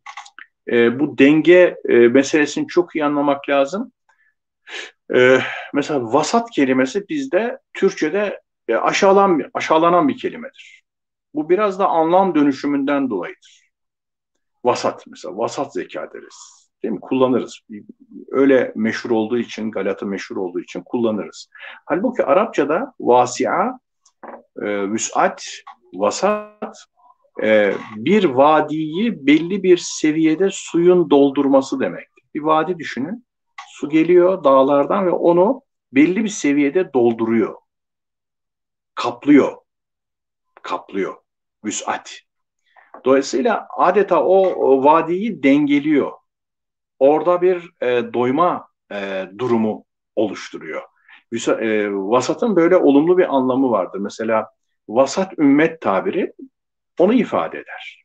e, 0.70 1.00
bu 1.00 1.18
denge 1.18 1.76
e, 1.88 1.94
meselesini 1.94 2.66
çok 2.66 2.96
iyi 2.96 3.04
anlamak 3.04 3.48
lazım. 3.48 3.92
E, 5.14 5.38
mesela 5.74 6.12
vasat 6.12 6.50
kelimesi 6.50 7.08
bizde 7.08 7.58
Türkçe'de 7.72 8.40
e, 8.68 8.74
aşağılan, 8.74 9.42
aşağılanan 9.54 10.08
bir 10.08 10.18
kelimedir. 10.18 10.82
Bu 11.34 11.50
biraz 11.50 11.78
da 11.78 11.88
anlam 11.88 12.34
dönüşümünden 12.34 13.10
dolayıdır. 13.10 13.69
Vasat 14.64 15.07
mesela, 15.07 15.37
vasat 15.37 15.73
zeka 15.73 16.12
deriz. 16.12 16.70
Değil 16.83 16.94
mi? 16.94 17.01
Kullanırız. 17.01 17.61
Öyle 18.31 18.73
meşhur 18.77 19.11
olduğu 19.11 19.38
için, 19.38 19.70
Galata 19.70 20.07
meşhur 20.07 20.37
olduğu 20.37 20.61
için 20.61 20.83
kullanırız. 20.85 21.49
Halbuki 21.87 22.25
Arapçada 22.25 22.94
vasia, 23.01 23.79
e, 24.62 24.90
vüsat, 24.90 25.44
vasat 25.94 26.87
e, 27.42 27.75
bir 27.96 28.25
vadiyi 28.25 29.27
belli 29.27 29.62
bir 29.62 29.77
seviyede 29.77 30.49
suyun 30.53 31.11
doldurması 31.11 31.81
demek. 31.81 32.09
Bir 32.35 32.40
vadi 32.40 32.79
düşünün. 32.79 33.27
Su 33.68 33.88
geliyor 33.88 34.44
dağlardan 34.44 35.07
ve 35.07 35.11
onu 35.11 35.62
belli 35.92 36.25
bir 36.25 36.29
seviyede 36.29 36.92
dolduruyor. 36.92 37.55
Kaplıyor. 38.94 39.57
Kaplıyor. 40.62 41.16
Vüsat. 41.64 42.20
Dolayısıyla 43.04 43.68
adeta 43.76 44.24
o, 44.24 44.84
vadiyi 44.84 45.42
dengeliyor. 45.42 46.12
Orada 46.98 47.42
bir 47.42 47.70
e, 47.82 48.14
doyma 48.14 48.68
e, 48.92 49.28
durumu 49.38 49.84
oluşturuyor. 50.16 50.82
E, 51.48 51.92
vasatın 51.92 52.56
böyle 52.56 52.76
olumlu 52.76 53.18
bir 53.18 53.34
anlamı 53.34 53.70
vardır. 53.70 53.98
Mesela 53.98 54.50
vasat 54.88 55.38
ümmet 55.38 55.80
tabiri 55.80 56.32
onu 56.98 57.14
ifade 57.14 57.58
eder. 57.58 58.04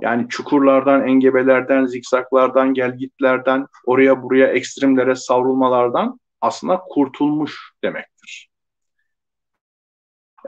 Yani 0.00 0.28
çukurlardan, 0.28 1.08
engebelerden, 1.08 1.84
zikzaklardan, 1.84 2.74
gelgitlerden, 2.74 3.66
oraya 3.86 4.22
buraya 4.22 4.46
ekstremlere 4.46 5.14
savrulmalardan 5.14 6.20
aslında 6.40 6.80
kurtulmuş 6.88 7.72
demektir. 7.84 8.50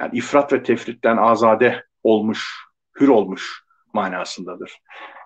Yani 0.00 0.18
ifrat 0.18 0.52
ve 0.52 0.62
tefritten 0.62 1.16
azade 1.16 1.84
olmuş, 2.02 2.63
hür 3.00 3.08
olmuş 3.08 3.64
manasındadır. 3.92 4.78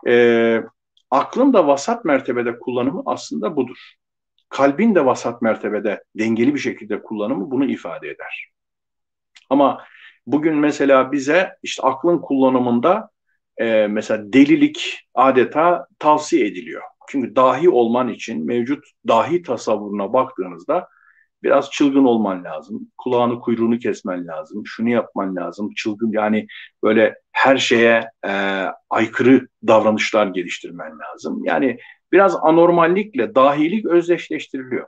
Ee, 0.07 0.63
aklın 1.11 1.53
da 1.53 1.67
vasat 1.67 2.05
mertebede 2.05 2.59
kullanımı 2.59 3.03
aslında 3.07 3.57
budur. 3.57 3.79
Kalbin 4.49 4.95
de 4.95 5.05
vasat 5.05 5.43
mertebede 5.43 6.05
dengeli 6.19 6.55
bir 6.55 6.59
şekilde 6.59 7.03
kullanımı 7.03 7.51
bunu 7.51 7.65
ifade 7.71 8.09
eder. 8.09 8.51
Ama 9.51 9.85
bugün 10.27 10.57
mesela 10.57 11.13
bize 11.13 11.57
işte 11.63 11.83
aklın 11.83 12.19
kullanımında 12.19 13.11
e, 13.57 13.87
mesela 13.87 14.33
delilik 14.33 15.09
adeta 15.15 15.87
tavsiye 15.99 16.47
ediliyor. 16.47 16.83
Çünkü 17.09 17.37
dahi 17.37 17.71
olman 17.71 18.09
için 18.09 18.47
mevcut 18.47 18.85
dahi 19.09 19.43
tasavvuruna 19.43 20.13
baktığınızda 20.13 20.89
biraz 21.43 21.71
çılgın 21.71 22.05
olman 22.05 22.45
lazım. 22.45 22.89
Kulağını 22.99 23.41
kuyruğunu 23.41 23.79
kesmen 23.79 24.27
lazım. 24.27 24.63
Şunu 24.67 24.89
yapman 24.89 25.37
lazım. 25.37 25.71
Çılgın 25.77 26.13
yani 26.13 26.47
böyle 26.83 27.15
her 27.33 27.57
şeye 27.57 28.11
e, 28.27 28.65
aykırı 28.91 29.49
davranışlar 29.67 30.27
geliştirmen 30.27 30.93
lazım. 30.99 31.45
Yani 31.45 31.79
biraz 32.13 32.37
anormallikle 32.37 33.35
dahilik 33.35 33.87
özdeşleştiriliyor. 33.87 34.87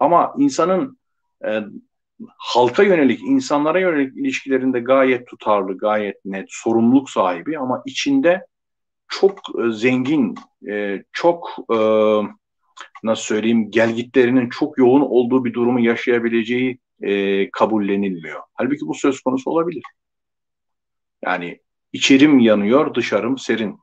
Ama 0.00 0.34
insanın 0.38 0.98
e, 1.46 1.60
halka 2.36 2.82
yönelik, 2.82 3.20
insanlara 3.22 3.80
yönelik 3.80 4.16
ilişkilerinde 4.16 4.80
gayet 4.80 5.26
tutarlı, 5.26 5.78
gayet 5.78 6.24
net, 6.24 6.46
sorumluluk 6.48 7.10
sahibi 7.10 7.58
ama 7.58 7.82
içinde 7.86 8.46
çok 9.08 9.38
e, 9.38 9.72
zengin, 9.72 10.34
e, 10.68 11.02
çok 11.12 11.56
e, 11.72 11.76
nasıl 13.02 13.22
söyleyeyim 13.22 13.70
gelgitlerinin 13.70 14.48
çok 14.48 14.78
yoğun 14.78 15.00
olduğu 15.00 15.44
bir 15.44 15.52
durumu 15.52 15.80
yaşayabileceği 15.80 16.78
e, 17.02 17.50
kabullenilmiyor. 17.50 18.40
Halbuki 18.54 18.86
bu 18.86 18.94
söz 18.94 19.20
konusu 19.20 19.50
olabilir. 19.50 19.82
Yani 21.24 21.60
içerim 21.92 22.38
yanıyor, 22.38 22.94
dışarım 22.94 23.38
serin. 23.38 23.78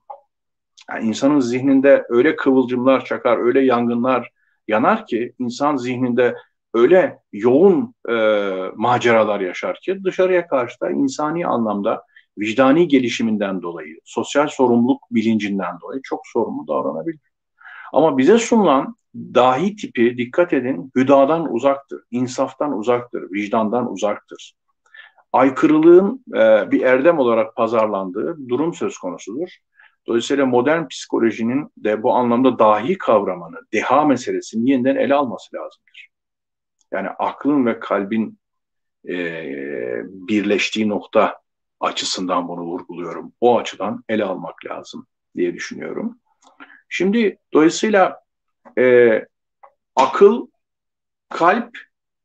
Yani 0.89 1.07
insanın 1.07 1.39
zihninde 1.39 2.05
öyle 2.09 2.35
kıvılcımlar 2.35 3.05
çakar, 3.05 3.37
öyle 3.37 3.65
yangınlar 3.65 4.31
yanar 4.67 5.05
ki 5.05 5.33
insan 5.39 5.75
zihninde 5.75 6.35
öyle 6.73 7.19
yoğun 7.33 7.95
e, 8.09 8.13
maceralar 8.75 9.39
yaşar 9.39 9.79
ki 9.79 10.03
dışarıya 10.03 10.47
karşı 10.47 10.79
da 10.79 10.91
insani 10.91 11.47
anlamda 11.47 12.03
vicdani 12.37 12.87
gelişiminden 12.87 13.61
dolayı, 13.61 13.99
sosyal 14.05 14.47
sorumluluk 14.47 15.01
bilincinden 15.11 15.79
dolayı 15.81 16.01
çok 16.03 16.27
sorumlu 16.27 16.67
davranabilir. 16.67 17.30
Ama 17.93 18.17
bize 18.17 18.37
sunulan 18.37 18.95
dahi 19.15 19.75
tipi 19.75 20.17
dikkat 20.17 20.53
edin 20.53 20.91
hüdadan 20.95 21.53
uzaktır, 21.53 22.03
insaftan 22.11 22.77
uzaktır, 22.77 23.31
vicdandan 23.31 23.91
uzaktır. 23.91 24.53
Aykırılığın 25.33 26.25
e, 26.33 26.71
bir 26.71 26.81
erdem 26.81 27.19
olarak 27.19 27.55
pazarlandığı 27.55 28.49
durum 28.49 28.73
söz 28.73 28.97
konusudur. 28.97 29.49
Dolayısıyla 30.07 30.45
modern 30.45 30.87
psikolojinin 30.87 31.71
de 31.77 32.03
bu 32.03 32.13
anlamda 32.13 32.59
dahi 32.59 32.97
kavramını, 32.97 33.57
deha 33.73 34.05
meselesini 34.05 34.69
yeniden 34.69 34.95
ele 34.95 35.15
alması 35.15 35.55
lazımdır. 35.55 36.09
Yani 36.91 37.09
aklın 37.09 37.65
ve 37.65 37.79
kalbin 37.79 38.39
e, 39.09 39.15
birleştiği 40.05 40.89
nokta 40.89 41.41
açısından 41.79 42.47
bunu 42.47 42.61
vurguluyorum. 42.61 43.33
O 43.41 43.57
açıdan 43.57 44.03
ele 44.09 44.25
almak 44.25 44.65
lazım 44.65 45.07
diye 45.35 45.53
düşünüyorum. 45.53 46.19
Şimdi 46.93 47.37
dolayısıyla 47.53 48.21
e, 48.77 49.25
akıl, 49.95 50.47
kalp, 51.29 51.77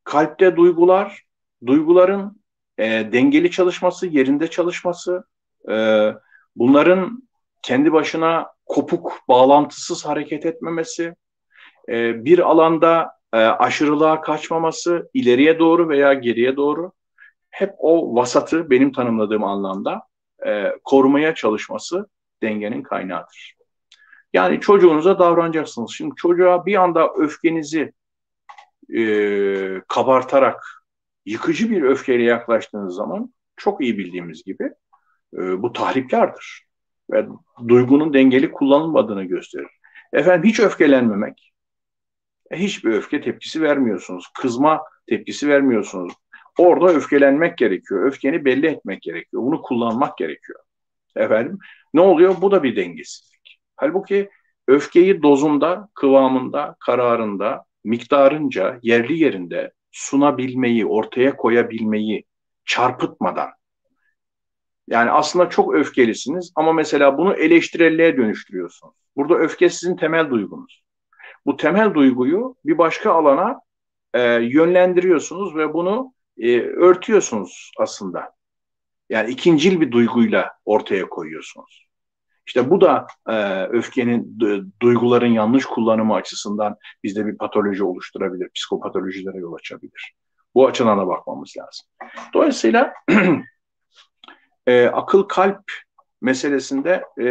kalpte 0.05 0.57
duygular, 0.57 1.23
duyguların 1.67 2.43
e, 2.79 2.85
dengeli 3.13 3.51
çalışması, 3.51 4.07
yerinde 4.07 4.51
çalışması, 4.51 5.25
e, 5.71 5.75
bunların 6.57 7.29
kendi 7.63 7.93
başına 7.93 8.47
kopuk, 8.67 9.21
bağlantısız 9.29 10.07
hareket 10.07 10.47
etmemesi, 10.47 11.15
e, 11.89 12.25
bir 12.25 12.39
alanda 12.39 13.11
e, 13.33 13.37
aşırılığa 13.37 14.21
kaçmaması, 14.21 15.11
ileriye 15.15 15.59
doğru 15.59 15.89
veya 15.89 16.15
geriye 16.15 16.57
doğru 16.57 16.93
hep 17.51 17.75
o 17.79 18.15
vasatı 18.15 18.71
benim 18.71 18.93
tanımladığım 18.93 19.45
anlamda 19.45 20.03
e, 20.47 20.73
korumaya 20.85 21.35
çalışması 21.35 22.07
dengenin 22.43 22.83
kaynağıdır. 22.83 23.56
Yani 24.33 24.61
çocuğunuza 24.61 25.19
davranacaksınız. 25.19 25.91
Şimdi 25.91 26.15
çocuğa 26.17 26.67
bir 26.67 26.75
anda 26.75 27.13
öfkenizi 27.15 27.93
e, 28.97 29.83
kabartarak 29.89 30.65
yıkıcı 31.27 31.71
bir 31.71 31.83
öfkeyle 31.83 32.23
yaklaştığınız 32.23 32.95
zaman 32.95 33.35
çok 33.57 33.81
iyi 33.81 33.99
bildiğimiz 33.99 34.45
gibi 34.45 34.65
e, 35.35 35.63
bu 35.63 35.73
tahripkardır. 35.73 36.67
Ve 37.13 37.27
duygunun 37.69 38.15
dengeli 38.15 38.53
kullanılmadığını 38.53 39.25
gösterir. 39.25 39.71
Efendim 40.13 40.51
hiç 40.51 40.61
öfkelenmemek. 40.61 41.53
E, 42.51 42.59
hiçbir 42.59 42.93
öfke 42.95 43.21
tepkisi 43.21 43.63
vermiyorsunuz. 43.63 44.27
Kızma 44.35 44.83
tepkisi 45.07 45.49
vermiyorsunuz. 45.49 46.13
Orada 46.59 46.93
öfkelenmek 46.93 47.59
gerekiyor. 47.59 48.07
Öfkeni 48.07 48.45
belli 48.45 48.67
etmek 48.67 49.03
gerekiyor. 49.03 49.43
Bunu 49.43 49.63
kullanmak 49.63 50.19
gerekiyor. 50.19 50.59
Efendim 51.17 51.59
ne 51.95 52.01
oluyor? 52.01 52.37
Bu 52.41 52.51
da 52.51 52.63
bir 52.63 52.77
dengesizlik. 52.77 53.36
Halbuki 53.77 54.31
öfkeyi 54.69 55.23
dozunda, 55.23 55.89
kıvamında, 55.95 56.77
kararında, 56.81 57.65
miktarınca, 57.85 58.79
yerli 58.83 59.19
yerinde 59.19 59.73
sunabilmeyi, 59.93 60.87
ortaya 60.87 61.37
koyabilmeyi 61.37 62.25
çarpıtmadan 62.65 63.51
yani 64.89 65.11
aslında 65.11 65.49
çok 65.51 65.75
öfkelisiniz 65.75 66.53
ama 66.55 66.73
mesela 66.73 67.19
bunu 67.19 67.35
eleştirelliğe 67.35 68.17
dönüştürüyorsunuz. 68.17 68.95
Burada 69.17 69.35
öfke 69.35 69.69
sizin 69.69 69.97
temel 69.97 70.31
duygunuz. 70.31 70.83
Bu 71.47 71.57
temel 71.57 71.95
duyguyu 71.95 72.57
bir 72.65 72.79
başka 72.79 73.13
alana 73.13 73.61
e, 74.15 74.21
yönlendiriyorsunuz 74.33 75.57
ve 75.57 75.75
bunu 75.75 76.13
e, 76.39 76.61
örtüyorsunuz 76.61 77.73
aslında. 77.79 78.33
Yani 79.09 79.31
ikincil 79.31 79.81
bir 79.81 79.93
duyguyla 79.93 80.53
ortaya 80.65 81.09
koyuyorsunuz. 81.09 81.86
İşte 82.47 82.71
bu 82.71 82.81
da 82.81 83.07
e, 83.29 83.63
öfkenin, 83.65 84.39
duyguların 84.83 85.27
yanlış 85.27 85.65
kullanımı 85.65 86.15
açısından 86.15 86.77
bizde 87.05 87.27
bir 87.27 87.37
patoloji 87.37 87.85
oluşturabilir, 87.85 88.51
psikopatolojilere 88.55 89.39
yol 89.39 89.55
açabilir. 89.55 90.15
Bu 90.55 90.67
açıdan 90.67 90.99
da 90.99 91.07
bakmamız 91.07 91.55
lazım. 91.59 91.87
Dolayısıyla 92.35 92.93
e, 94.67 94.87
akıl 94.87 95.23
kalp 95.23 95.63
meselesinde 96.21 97.05
e, 97.19 97.25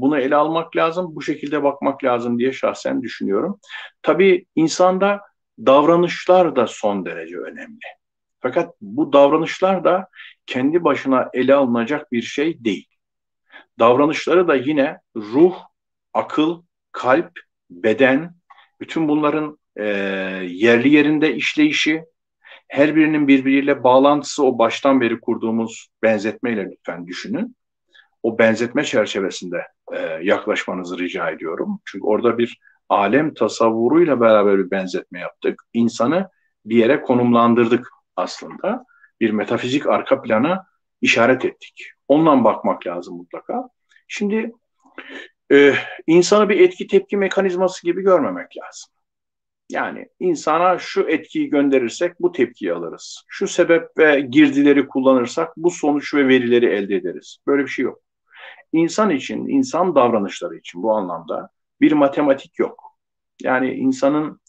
bunu 0.00 0.18
ele 0.18 0.36
almak 0.36 0.76
lazım, 0.76 1.16
bu 1.16 1.22
şekilde 1.22 1.62
bakmak 1.62 2.04
lazım 2.04 2.38
diye 2.38 2.52
şahsen 2.52 3.02
düşünüyorum. 3.02 3.60
Tabii 4.02 4.46
insanda 4.54 5.20
davranışlar 5.66 6.56
da 6.56 6.66
son 6.66 7.06
derece 7.06 7.36
önemli. 7.36 7.78
Fakat 8.40 8.74
bu 8.80 9.12
davranışlar 9.12 9.84
da 9.84 10.08
kendi 10.46 10.84
başına 10.84 11.30
ele 11.32 11.54
alınacak 11.54 12.12
bir 12.12 12.22
şey 12.22 12.64
değil. 12.64 12.89
Davranışları 13.78 14.48
da 14.48 14.54
yine 14.54 15.00
ruh, 15.16 15.56
akıl, 16.14 16.62
kalp, 16.92 17.32
beden, 17.70 18.34
bütün 18.80 19.08
bunların 19.08 19.58
e, 19.76 19.84
yerli 20.48 20.88
yerinde 20.88 21.34
işleyişi, 21.34 22.04
her 22.68 22.96
birinin 22.96 23.28
birbiriyle 23.28 23.84
bağlantısı 23.84 24.44
o 24.44 24.58
baştan 24.58 25.00
beri 25.00 25.20
kurduğumuz 25.20 25.88
benzetmeyle 26.02 26.64
lütfen 26.70 27.06
düşünün. 27.06 27.56
O 28.22 28.38
benzetme 28.38 28.84
çerçevesinde 28.84 29.66
e, 29.92 29.98
yaklaşmanızı 30.22 30.98
rica 30.98 31.30
ediyorum. 31.30 31.80
Çünkü 31.84 32.06
orada 32.06 32.38
bir 32.38 32.58
alem 32.88 33.34
tasavvuruyla 33.34 34.20
beraber 34.20 34.58
bir 34.58 34.70
benzetme 34.70 35.20
yaptık. 35.20 35.62
İnsanı 35.72 36.28
bir 36.64 36.76
yere 36.76 37.02
konumlandırdık 37.02 37.88
aslında. 38.16 38.84
Bir 39.20 39.30
metafizik 39.30 39.86
arka 39.86 40.22
plana 40.22 40.66
işaret 41.00 41.44
ettik. 41.44 41.90
Ondan 42.08 42.44
bakmak 42.44 42.86
lazım 42.86 43.16
mutlaka. 43.16 43.68
Şimdi 44.08 44.52
e, 45.52 45.74
insanı 46.06 46.48
bir 46.48 46.60
etki 46.60 46.86
tepki 46.86 47.16
mekanizması 47.16 47.82
gibi 47.82 48.02
görmemek 48.02 48.56
lazım. 48.56 48.90
Yani 49.70 50.08
insana 50.20 50.78
şu 50.78 51.08
etkiyi 51.08 51.50
gönderirsek 51.50 52.20
bu 52.20 52.32
tepkiyi 52.32 52.72
alırız. 52.72 53.24
Şu 53.28 53.48
sebep 53.48 53.98
ve 53.98 54.20
girdileri 54.20 54.86
kullanırsak 54.86 55.56
bu 55.56 55.70
sonuç 55.70 56.14
ve 56.14 56.28
verileri 56.28 56.66
elde 56.66 56.96
ederiz. 56.96 57.38
Böyle 57.46 57.62
bir 57.62 57.68
şey 57.68 57.84
yok. 57.84 58.00
İnsan 58.72 59.10
için, 59.10 59.48
insan 59.48 59.94
davranışları 59.94 60.56
için 60.56 60.82
bu 60.82 60.92
anlamda 60.92 61.48
bir 61.80 61.92
matematik 61.92 62.58
yok. 62.58 62.96
Yani 63.42 63.74
insanın 63.74 64.40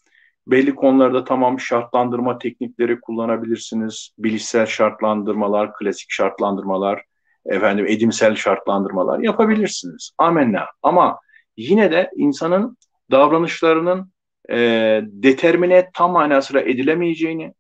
belli 0.48 0.76
konularda 0.76 1.24
tamam 1.24 1.60
şartlandırma 1.60 2.38
teknikleri 2.38 3.02
kullanabilirsiniz. 3.02 4.12
Bilişsel 4.18 4.66
şartlandırmalar, 4.66 5.74
klasik 5.74 6.12
şartlandırmalar, 6.12 7.06
efendim 7.46 7.86
edimsel 7.88 8.36
şartlandırmalar 8.36 9.20
yapabilirsiniz. 9.20 10.12
Amenna. 10.18 10.66
Ama 10.84 11.20
yine 11.58 11.92
de 11.92 12.12
insanın 12.16 12.78
davranışlarının 13.12 14.12
e, 14.50 14.58
determine 15.04 15.90
tam 15.94 16.12
manasıyla 16.12 16.62
edilemeyeceğini, 16.62 17.54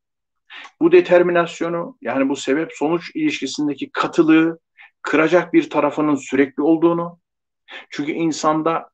bu 0.82 0.91
determinasyonu 0.91 1.98
yani 2.02 2.30
bu 2.30 2.36
sebep 2.36 2.72
sonuç 2.74 3.12
ilişkisindeki 3.15 3.89
katılığı 3.91 4.60
kıracak 5.02 5.54
bir 5.54 5.70
tarafının 5.70 6.15
sürekli 6.15 6.63
olduğunu, 6.63 7.20
çünkü 7.89 8.12
insanda 8.12 8.89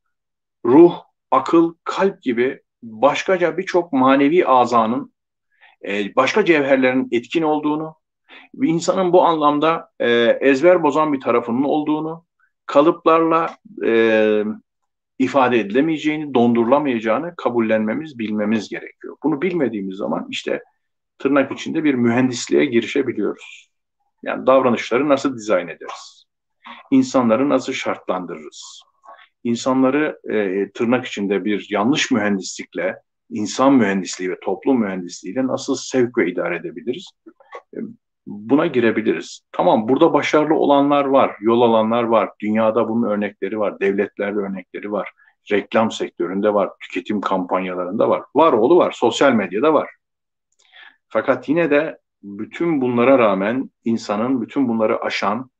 ruh, 0.64 1.00
akıl, 1.30 1.74
kalp 1.84 2.22
gibi 2.22 2.60
başkaca 2.82 3.56
birçok 3.56 3.92
manevi 3.92 4.46
azanın, 4.46 5.12
e, 5.86 6.14
başka 6.16 6.44
cevherlerin 6.44 7.08
etkin 7.12 7.42
olduğunu, 7.42 7.94
bir 8.54 8.68
insanın 8.68 9.12
bu 9.12 9.22
anlamda 9.24 9.90
e, 10.00 10.10
ezber 10.40 10.82
bozan 10.82 11.12
bir 11.12 11.20
tarafının 11.20 11.62
olduğunu, 11.62 12.26
kalıplarla 12.66 13.56
e, 13.84 14.44
ifade 15.18 15.60
edilemeyeceğini, 15.60 16.34
dondurulamayacağını 16.34 17.36
kabullenmemiz, 17.36 18.18
bilmemiz 18.18 18.68
gerekiyor. 18.68 19.16
Bunu 19.22 19.42
bilmediğimiz 19.42 19.96
zaman 19.96 20.26
işte 20.30 20.62
tırnak 21.18 21.52
içinde 21.52 21.84
bir 21.84 21.94
mühendisliğe 21.94 22.64
girişebiliyoruz. 22.64 23.70
Yani 24.22 24.46
davranışları 24.46 25.08
nasıl 25.08 25.36
dizayn 25.36 25.68
ederiz? 25.68 26.24
İnsanları 26.90 27.48
nasıl 27.48 27.72
şartlandırırız? 27.72 28.82
İnsanları 29.44 30.20
e, 30.30 30.70
tırnak 30.72 31.06
içinde 31.06 31.44
bir 31.44 31.66
yanlış 31.70 32.10
mühendislikle, 32.10 32.96
insan 33.30 33.74
mühendisliği 33.74 34.30
ve 34.30 34.40
toplum 34.40 34.80
mühendisliğiyle 34.80 35.46
nasıl 35.46 35.76
sevk 35.76 36.18
ve 36.18 36.30
idare 36.30 36.56
edebiliriz? 36.56 37.10
E, 37.76 37.78
buna 38.26 38.66
girebiliriz. 38.66 39.40
Tamam 39.52 39.88
burada 39.88 40.12
başarılı 40.12 40.54
olanlar 40.54 41.04
var, 41.04 41.36
yol 41.40 41.62
alanlar 41.62 42.02
var, 42.02 42.30
dünyada 42.40 42.88
bunun 42.88 43.10
örnekleri 43.10 43.58
var, 43.58 43.80
devletlerde 43.80 44.38
örnekleri 44.38 44.92
var, 44.92 45.12
reklam 45.52 45.90
sektöründe 45.90 46.54
var, 46.54 46.70
tüketim 46.80 47.20
kampanyalarında 47.20 48.08
var. 48.08 48.22
Var 48.34 48.52
oğlu 48.52 48.76
var, 48.76 48.92
sosyal 48.92 49.32
medyada 49.32 49.74
var. 49.74 49.90
Fakat 51.08 51.48
yine 51.48 51.70
de 51.70 51.98
bütün 52.22 52.80
bunlara 52.80 53.18
rağmen 53.18 53.70
insanın 53.84 54.40
bütün 54.40 54.68
bunları 54.68 55.04
aşan, 55.04 55.50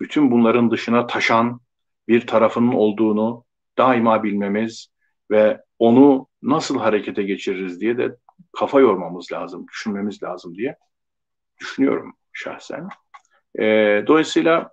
bütün 0.00 0.30
bunların 0.30 0.70
dışına 0.70 1.06
taşan 1.06 1.60
bir 2.08 2.26
tarafının 2.26 2.72
olduğunu 2.72 3.44
daima 3.78 4.22
bilmemiz 4.22 4.88
ve 5.30 5.62
onu 5.78 6.26
nasıl 6.42 6.78
harekete 6.78 7.22
geçiririz 7.22 7.80
diye 7.80 7.98
de 7.98 8.16
kafa 8.58 8.80
yormamız 8.80 9.32
lazım, 9.32 9.66
düşünmemiz 9.72 10.22
lazım 10.22 10.54
diye 10.54 10.76
düşünüyorum 11.60 12.14
şahsen. 12.32 12.88
E, 13.58 13.64
dolayısıyla 14.06 14.70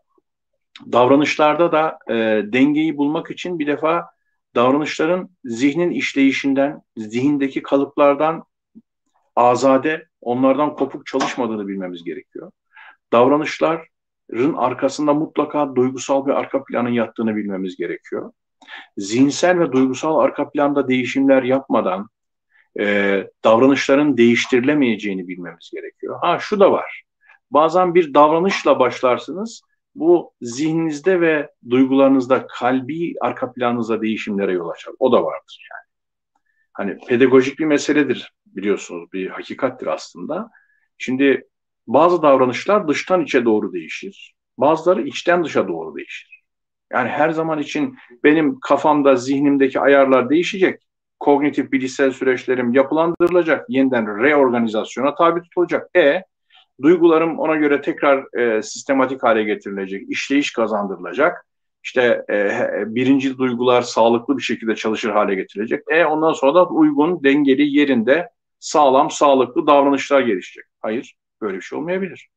davranışlarda 0.91 1.71
da 1.71 1.99
e, 2.09 2.13
dengeyi 2.53 2.97
bulmak 2.97 3.31
için 3.31 3.59
bir 3.59 3.67
defa 3.67 4.09
davranışların 4.55 5.29
zihnin 5.43 5.91
işleyişinden, 5.91 6.81
zihindeki 6.97 7.61
kalıplardan 7.61 8.43
azade, 9.35 10.07
onlardan 10.21 10.75
kopuk 10.75 11.05
çalışmadığını 11.05 11.67
bilmemiz 11.67 12.03
gerekiyor. 12.03 12.51
Davranışlar 13.13 13.87
arkasında 14.55 15.13
mutlaka 15.13 15.75
duygusal 15.75 16.25
bir 16.25 16.31
arka 16.31 16.63
planın 16.63 16.89
yattığını 16.89 17.35
bilmemiz 17.35 17.75
gerekiyor. 17.75 18.31
Zihinsel 18.97 19.59
ve 19.59 19.71
duygusal 19.71 20.19
arka 20.19 20.49
planda 20.49 20.87
değişimler 20.87 21.43
yapmadan 21.43 22.09
e, 22.79 23.23
davranışların 23.43 24.17
değiştirilemeyeceğini 24.17 25.27
bilmemiz 25.27 25.71
gerekiyor. 25.73 26.19
Ha 26.21 26.39
şu 26.39 26.59
da 26.59 26.71
var. 26.71 27.03
Bazen 27.51 27.95
bir 27.95 28.13
davranışla 28.13 28.79
başlarsınız. 28.79 29.61
Bu 29.95 30.33
zihninizde 30.41 31.21
ve 31.21 31.49
duygularınızda 31.69 32.47
kalbi 32.47 33.13
arka 33.21 33.53
planınızda 33.53 34.01
değişimlere 34.01 34.53
yol 34.53 34.69
açar. 34.69 34.93
O 34.99 35.11
da 35.11 35.23
vardır 35.23 35.67
yani. 35.71 35.85
Hani 36.73 36.97
pedagojik 37.07 37.59
bir 37.59 37.65
meseledir 37.65 38.33
biliyorsunuz. 38.45 39.13
Bir 39.13 39.29
hakikattir 39.29 39.87
aslında. 39.87 40.49
Şimdi 40.97 41.47
bazı 41.87 42.21
davranışlar 42.21 42.87
dıştan 42.87 43.21
içe 43.21 43.45
doğru 43.45 43.73
değişir. 43.73 44.35
Bazıları 44.57 45.01
içten 45.01 45.43
dışa 45.43 45.67
doğru 45.67 45.95
değişir. 45.95 46.43
Yani 46.93 47.09
her 47.09 47.29
zaman 47.29 47.59
için 47.59 47.97
benim 48.23 48.59
kafamda, 48.59 49.15
zihnimdeki 49.15 49.79
ayarlar 49.79 50.29
değişecek. 50.29 50.81
Kognitif 51.19 51.71
bilişsel 51.71 52.11
süreçlerim 52.11 52.73
yapılandırılacak, 52.73 53.65
yeniden 53.69 54.23
reorganizasyona 54.23 55.15
tabi 55.15 55.41
tutulacak. 55.41 55.89
E 55.95 56.23
duygularım 56.81 57.39
ona 57.39 57.55
göre 57.55 57.81
tekrar 57.81 58.39
e, 58.39 58.61
sistematik 58.61 59.23
hale 59.23 59.43
getirilecek, 59.43 60.09
işleyiş 60.09 60.53
kazandırılacak. 60.53 61.45
İşte 61.83 62.25
e, 62.29 62.49
birinci 62.87 63.37
duygular 63.37 63.81
sağlıklı 63.81 64.37
bir 64.37 64.43
şekilde 64.43 64.75
çalışır 64.75 65.09
hale 65.09 65.35
getirilecek. 65.35 65.83
E 65.89 66.05
ondan 66.05 66.33
sonra 66.33 66.55
da 66.55 66.67
uygun, 66.67 67.23
dengeli, 67.23 67.77
yerinde, 67.77 68.29
sağlam, 68.59 69.11
sağlıklı 69.11 69.67
davranışlar 69.67 70.21
gelişecek. 70.21 70.65
Hayır, 70.81 71.15
böyle 71.41 71.57
bir 71.57 71.61
şey 71.61 71.79
olmayabilir. 71.79 72.27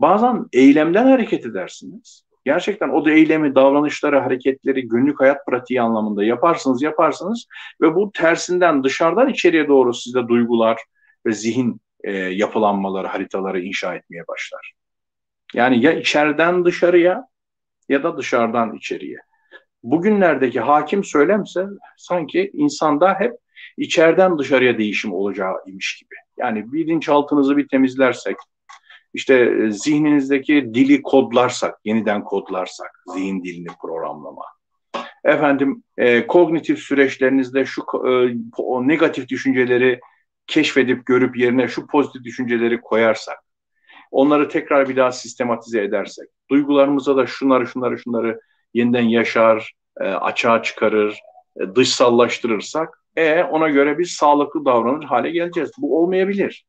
Bazen 0.00 0.46
eylemden 0.52 1.06
hareket 1.06 1.46
edersiniz. 1.46 2.24
Gerçekten 2.44 2.88
o 2.88 3.04
da 3.04 3.10
eylemi, 3.10 3.54
davranışları, 3.54 4.18
hareketleri 4.18 4.88
günlük 4.88 5.20
hayat 5.20 5.46
pratiği 5.46 5.82
anlamında 5.82 6.24
yaparsınız, 6.24 6.82
yaparsınız 6.82 7.46
ve 7.80 7.94
bu 7.94 8.12
tersinden 8.12 8.84
dışarıdan 8.84 9.28
içeriye 9.28 9.68
doğru 9.68 9.94
sizde 9.94 10.28
duygular 10.28 10.78
ve 11.26 11.32
zihin 11.32 11.80
e, 12.04 12.12
yapılanmaları, 12.12 13.06
haritaları 13.06 13.60
inşa 13.60 13.94
etmeye 13.94 14.26
başlar. 14.28 14.72
Yani 15.54 15.84
ya 15.84 15.92
içeriden 15.92 16.64
dışarıya 16.64 17.26
ya 17.88 18.02
da 18.02 18.18
dışarıdan 18.18 18.74
içeriye. 18.74 19.16
Bugünlerdeki 19.82 20.60
hakim 20.60 21.04
söylemse 21.04 21.66
sanki 21.96 22.50
insanda 22.54 23.20
hep 23.20 23.32
içeriden 23.76 24.38
dışarıya 24.38 24.78
değişim 24.78 25.12
olacağı 25.12 25.54
imiş 25.66 26.02
gibi. 26.02 26.14
Yani 26.40 26.72
bilinçaltınızı 26.72 27.56
bir 27.56 27.68
temizlersek, 27.68 28.36
işte 29.14 29.34
e, 29.34 29.70
zihninizdeki 29.70 30.70
dili 30.74 31.02
kodlarsak, 31.02 31.78
yeniden 31.84 32.24
kodlarsak, 32.24 33.02
zihin 33.14 33.44
dilini 33.44 33.68
programlama. 33.82 34.44
Efendim, 35.24 35.82
e, 35.98 36.26
kognitif 36.26 36.78
süreçlerinizde 36.78 37.64
şu 37.64 37.82
e, 37.82 38.34
o 38.56 38.88
negatif 38.88 39.28
düşünceleri 39.28 40.00
keşfedip 40.46 41.06
görüp 41.06 41.36
yerine 41.36 41.68
şu 41.68 41.86
pozitif 41.86 42.24
düşünceleri 42.24 42.80
koyarsak, 42.80 43.38
onları 44.10 44.48
tekrar 44.48 44.88
bir 44.88 44.96
daha 44.96 45.12
sistematize 45.12 45.82
edersek, 45.82 46.28
duygularımıza 46.50 47.16
da 47.16 47.26
şunları 47.26 47.66
şunları 47.66 47.98
şunları 47.98 48.40
yeniden 48.74 49.02
yaşar, 49.08 49.72
e, 50.00 50.04
açığa 50.04 50.62
çıkarır, 50.62 51.20
e, 51.60 51.74
dışsallaştırırsak, 51.74 52.99
e 53.20 53.44
ona 53.44 53.68
göre 53.68 53.98
biz 53.98 54.10
sağlıklı 54.10 54.64
davranır 54.64 55.04
hale 55.04 55.30
geleceğiz. 55.30 55.70
Bu 55.78 56.02
olmayabilir. 56.02 56.66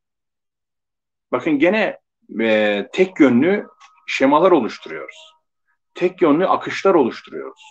Bakın 1.31 1.59
gene 1.59 1.99
e, 2.41 2.87
tek 2.93 3.19
yönlü 3.19 3.67
şemalar 4.07 4.51
oluşturuyoruz. 4.51 5.33
Tek 5.93 6.21
yönlü 6.21 6.47
akışlar 6.47 6.93
oluşturuyoruz. 6.93 7.61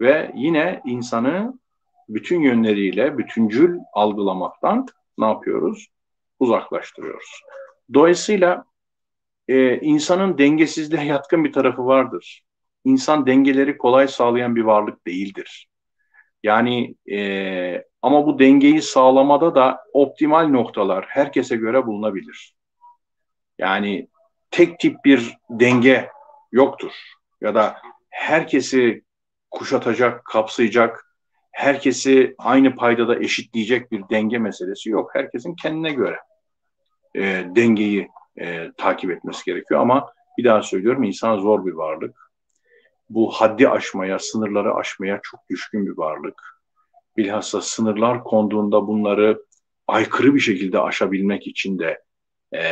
Ve 0.00 0.32
yine 0.34 0.82
insanı 0.84 1.58
bütün 2.08 2.40
yönleriyle 2.40 3.18
bütüncül 3.18 3.78
algılamaktan 3.92 4.86
ne 5.18 5.26
yapıyoruz? 5.26 5.86
Uzaklaştırıyoruz. 6.38 7.40
Dolayısıyla 7.94 8.64
e, 9.48 9.80
insanın 9.80 10.38
dengesizliğe 10.38 11.04
yatkın 11.04 11.44
bir 11.44 11.52
tarafı 11.52 11.86
vardır. 11.86 12.44
İnsan 12.84 13.26
dengeleri 13.26 13.78
kolay 13.78 14.08
sağlayan 14.08 14.56
bir 14.56 14.62
varlık 14.62 15.06
değildir. 15.06 15.68
Yani 16.44 16.94
e, 17.10 17.84
ama 18.02 18.26
bu 18.26 18.38
dengeyi 18.38 18.82
sağlamada 18.82 19.54
da 19.54 19.80
optimal 19.92 20.48
noktalar 20.48 21.04
herkese 21.08 21.56
göre 21.56 21.86
bulunabilir. 21.86 22.54
Yani 23.58 24.08
tek 24.50 24.78
tip 24.78 25.04
bir 25.04 25.36
denge 25.50 26.08
yoktur. 26.52 26.92
Ya 27.40 27.54
da 27.54 27.76
herkesi 28.10 29.02
kuşatacak, 29.50 30.24
kapsayacak, 30.24 31.16
herkesi 31.52 32.34
aynı 32.38 32.74
paydada 32.74 33.18
eşitleyecek 33.18 33.92
bir 33.92 34.02
denge 34.10 34.38
meselesi 34.38 34.90
yok. 34.90 35.10
Herkesin 35.14 35.54
kendine 35.54 35.92
göre 35.92 36.18
e, 37.16 37.22
dengeyi 37.56 38.08
e, 38.40 38.72
takip 38.76 39.10
etmesi 39.10 39.44
gerekiyor. 39.44 39.80
Ama 39.80 40.12
bir 40.38 40.44
daha 40.44 40.62
söylüyorum 40.62 41.02
insan 41.02 41.38
zor 41.38 41.66
bir 41.66 41.72
varlık. 41.72 42.23
Bu 43.10 43.30
haddi 43.30 43.68
aşmaya, 43.68 44.18
sınırları 44.18 44.74
aşmaya 44.74 45.20
çok 45.22 45.40
düşkün 45.50 45.86
bir 45.86 45.98
varlık. 45.98 46.42
Bilhassa 47.16 47.60
sınırlar 47.60 48.24
konduğunda 48.24 48.86
bunları 48.86 49.42
aykırı 49.86 50.34
bir 50.34 50.40
şekilde 50.40 50.80
aşabilmek 50.80 51.46
için 51.46 51.78
de 51.78 52.02
e, 52.54 52.62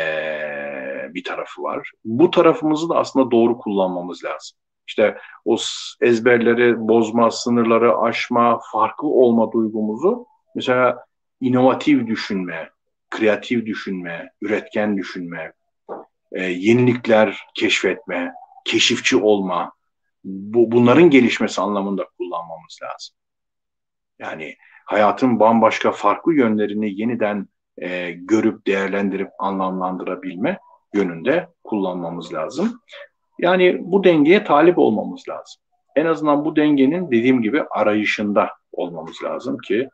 bir 1.14 1.24
tarafı 1.24 1.62
var. 1.62 1.90
Bu 2.04 2.30
tarafımızı 2.30 2.88
da 2.88 2.96
aslında 2.96 3.30
doğru 3.30 3.58
kullanmamız 3.58 4.24
lazım. 4.24 4.58
İşte 4.86 5.18
o 5.44 5.56
ezberleri 6.00 6.88
bozma, 6.88 7.30
sınırları 7.30 7.98
aşma, 7.98 8.60
farklı 8.72 9.08
olma 9.08 9.52
duygumuzu 9.52 10.26
mesela 10.54 11.04
inovatif 11.40 12.06
düşünme, 12.06 12.70
kreatif 13.10 13.66
düşünme, 13.66 14.30
üretken 14.42 14.96
düşünme, 14.96 15.52
e, 16.32 16.42
yenilikler 16.44 17.46
keşfetme, 17.54 18.32
keşifçi 18.64 19.16
olma, 19.16 19.72
bu, 20.24 20.72
bunların 20.72 21.10
gelişmesi 21.10 21.60
anlamında 21.60 22.06
kullanmamız 22.18 22.78
lazım. 22.82 23.16
Yani 24.18 24.56
hayatın 24.86 25.40
bambaşka 25.40 25.92
farklı 25.92 26.34
yönlerini 26.34 27.00
yeniden 27.00 27.48
e, 27.78 28.10
görüp 28.10 28.66
değerlendirip 28.66 29.28
anlamlandırabilme 29.38 30.58
yönünde 30.94 31.48
kullanmamız 31.64 32.34
lazım. 32.34 32.80
Yani 33.38 33.78
bu 33.80 34.04
dengeye 34.04 34.44
talip 34.44 34.78
olmamız 34.78 35.28
lazım. 35.28 35.62
En 35.96 36.06
azından 36.06 36.44
bu 36.44 36.56
dengenin 36.56 37.10
dediğim 37.10 37.42
gibi 37.42 37.62
arayışında 37.62 38.50
olmamız 38.72 39.22
lazım 39.24 39.58
ki 39.58 39.88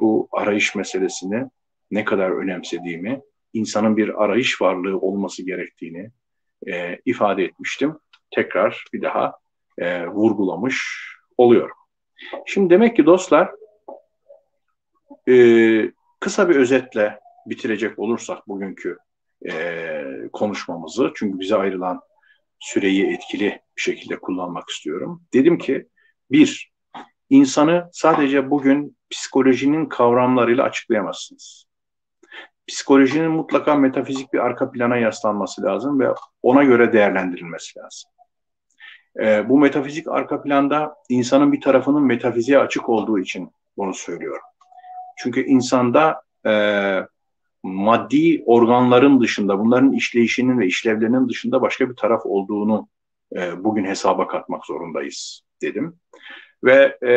bu 0.00 0.28
arayış 0.32 0.74
meselesini 0.74 1.44
ne 1.90 2.04
kadar 2.04 2.30
önemsediğimi, 2.30 3.20
insanın 3.52 3.96
bir 3.96 4.24
arayış 4.24 4.62
varlığı 4.62 4.98
olması 4.98 5.46
gerektiğini 5.46 6.10
e, 6.66 6.98
ifade 7.04 7.44
etmiştim. 7.44 7.98
Tekrar 8.34 8.84
bir 8.92 9.02
daha 9.02 9.34
e, 9.78 10.06
vurgulamış 10.06 11.08
oluyorum. 11.38 11.76
Şimdi 12.46 12.70
demek 12.70 12.96
ki 12.96 13.06
dostlar 13.06 13.50
e, 15.28 15.34
kısa 16.20 16.48
bir 16.48 16.56
özetle 16.56 17.20
bitirecek 17.46 17.98
olursak 17.98 18.48
bugünkü 18.48 18.98
e, 19.50 20.04
konuşmamızı 20.32 21.12
çünkü 21.14 21.40
bize 21.40 21.56
ayrılan 21.56 22.00
süreyi 22.60 23.06
etkili 23.06 23.60
bir 23.76 23.82
şekilde 23.82 24.20
kullanmak 24.20 24.68
istiyorum. 24.68 25.22
Dedim 25.34 25.58
ki 25.58 25.88
bir, 26.30 26.72
insanı 27.30 27.88
sadece 27.92 28.50
bugün 28.50 28.96
psikolojinin 29.10 29.86
kavramlarıyla 29.86 30.64
açıklayamazsınız. 30.64 31.64
Psikolojinin 32.66 33.30
mutlaka 33.30 33.74
metafizik 33.74 34.32
bir 34.32 34.38
arka 34.38 34.70
plana 34.70 34.96
yaslanması 34.96 35.62
lazım 35.62 36.00
ve 36.00 36.08
ona 36.42 36.64
göre 36.64 36.92
değerlendirilmesi 36.92 37.78
lazım. 37.78 38.10
E, 39.18 39.48
bu 39.48 39.58
metafizik 39.58 40.08
arka 40.08 40.42
planda 40.42 40.94
insanın 41.08 41.52
bir 41.52 41.60
tarafının 41.60 42.02
metafiziğe 42.02 42.58
açık 42.58 42.88
olduğu 42.88 43.18
için 43.18 43.50
bunu 43.76 43.94
söylüyorum. 43.94 44.42
Çünkü 45.16 45.44
insanda 45.44 46.22
e, 46.46 46.52
maddi 47.62 48.42
organların 48.46 49.20
dışında, 49.20 49.58
bunların 49.58 49.92
işleyişinin 49.92 50.58
ve 50.58 50.66
işlevlerinin 50.66 51.28
dışında 51.28 51.62
başka 51.62 51.90
bir 51.90 51.96
taraf 51.96 52.26
olduğunu 52.26 52.88
e, 53.36 53.64
bugün 53.64 53.84
hesaba 53.84 54.28
katmak 54.28 54.66
zorundayız 54.66 55.42
dedim. 55.62 55.96
Ve 56.64 56.98
e, 57.06 57.12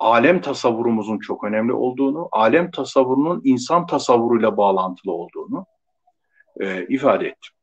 alem 0.00 0.40
tasavvurumuzun 0.40 1.18
çok 1.18 1.44
önemli 1.44 1.72
olduğunu, 1.72 2.28
alem 2.32 2.70
tasavvurunun 2.70 3.40
insan 3.44 3.86
tasavvuruyla 3.86 4.56
bağlantılı 4.56 5.12
olduğunu 5.12 5.66
e, 6.60 6.86
ifade 6.86 7.26
ettim. 7.26 7.54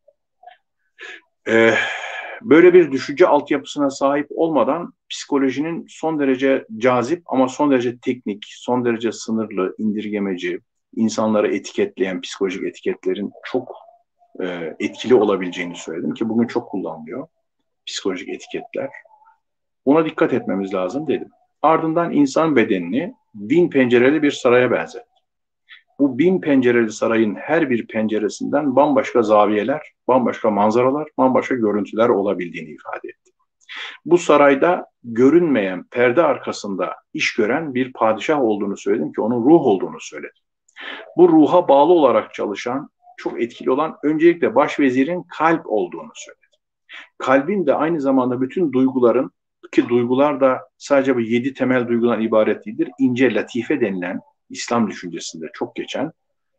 E, 1.47 1.73
böyle 2.41 2.73
bir 2.73 2.91
düşünce 2.91 3.27
altyapısına 3.27 3.89
sahip 3.89 4.27
olmadan 4.29 4.93
psikolojinin 5.09 5.85
son 5.89 6.19
derece 6.19 6.65
cazip 6.77 7.23
ama 7.25 7.47
son 7.47 7.71
derece 7.71 7.97
teknik, 7.97 8.45
son 8.47 8.85
derece 8.85 9.11
sınırlı, 9.11 9.75
indirgemeci, 9.77 10.59
insanları 10.95 11.55
etiketleyen 11.55 12.21
psikolojik 12.21 12.63
etiketlerin 12.63 13.31
çok 13.43 13.75
e, 14.41 14.75
etkili 14.79 15.15
olabileceğini 15.15 15.75
söyledim 15.75 16.13
ki 16.13 16.29
bugün 16.29 16.47
çok 16.47 16.69
kullanılıyor 16.69 17.27
psikolojik 17.85 18.29
etiketler. 18.29 18.89
Buna 19.85 20.05
dikkat 20.05 20.33
etmemiz 20.33 20.73
lazım 20.73 21.07
dedim. 21.07 21.29
Ardından 21.61 22.11
insan 22.11 22.55
bedenini 22.55 23.13
bin 23.33 23.69
pencereli 23.69 24.23
bir 24.23 24.31
saraya 24.31 24.71
benzer. 24.71 25.03
Bu 25.99 26.17
bin 26.17 26.41
pencereli 26.41 26.91
sarayın 26.91 27.35
her 27.35 27.69
bir 27.69 27.87
penceresinden 27.87 28.75
bambaşka 28.75 29.21
zaviyeler, 29.21 29.81
bambaşka 30.07 30.49
manzaralar, 30.49 31.09
bambaşka 31.17 31.55
görüntüler 31.55 32.09
olabildiğini 32.09 32.69
ifade 32.69 33.07
etti. 33.07 33.31
Bu 34.05 34.17
sarayda 34.17 34.85
görünmeyen 35.03 35.83
perde 35.83 36.23
arkasında 36.23 36.95
iş 37.13 37.35
gören 37.35 37.73
bir 37.73 37.93
padişah 37.93 38.41
olduğunu 38.41 38.77
söyledim 38.77 39.13
ki 39.13 39.21
onun 39.21 39.45
ruh 39.45 39.61
olduğunu 39.61 39.99
söyledim. 39.99 40.43
Bu 41.17 41.29
ruha 41.29 41.67
bağlı 41.67 41.93
olarak 41.93 42.33
çalışan, 42.33 42.89
çok 43.17 43.41
etkili 43.41 43.71
olan 43.71 43.97
öncelikle 44.03 44.55
başvezirin 44.55 45.23
kalp 45.23 45.61
olduğunu 45.65 46.11
söyledim. 46.13 46.47
Kalbin 47.17 47.65
de 47.65 47.73
aynı 47.73 48.01
zamanda 48.01 48.41
bütün 48.41 48.73
duyguların 48.73 49.31
ki 49.71 49.89
duygular 49.89 50.41
da 50.41 50.69
sadece 50.77 51.15
bu 51.15 51.19
yedi 51.19 51.53
temel 51.53 51.87
duygudan 51.87 52.21
ibaret 52.21 52.65
değildir. 52.65 52.89
İnce 52.99 53.33
latife 53.33 53.81
denilen 53.81 54.21
İslam 54.49 54.89
düşüncesinde 54.89 55.45
çok 55.53 55.75
geçen 55.75 56.11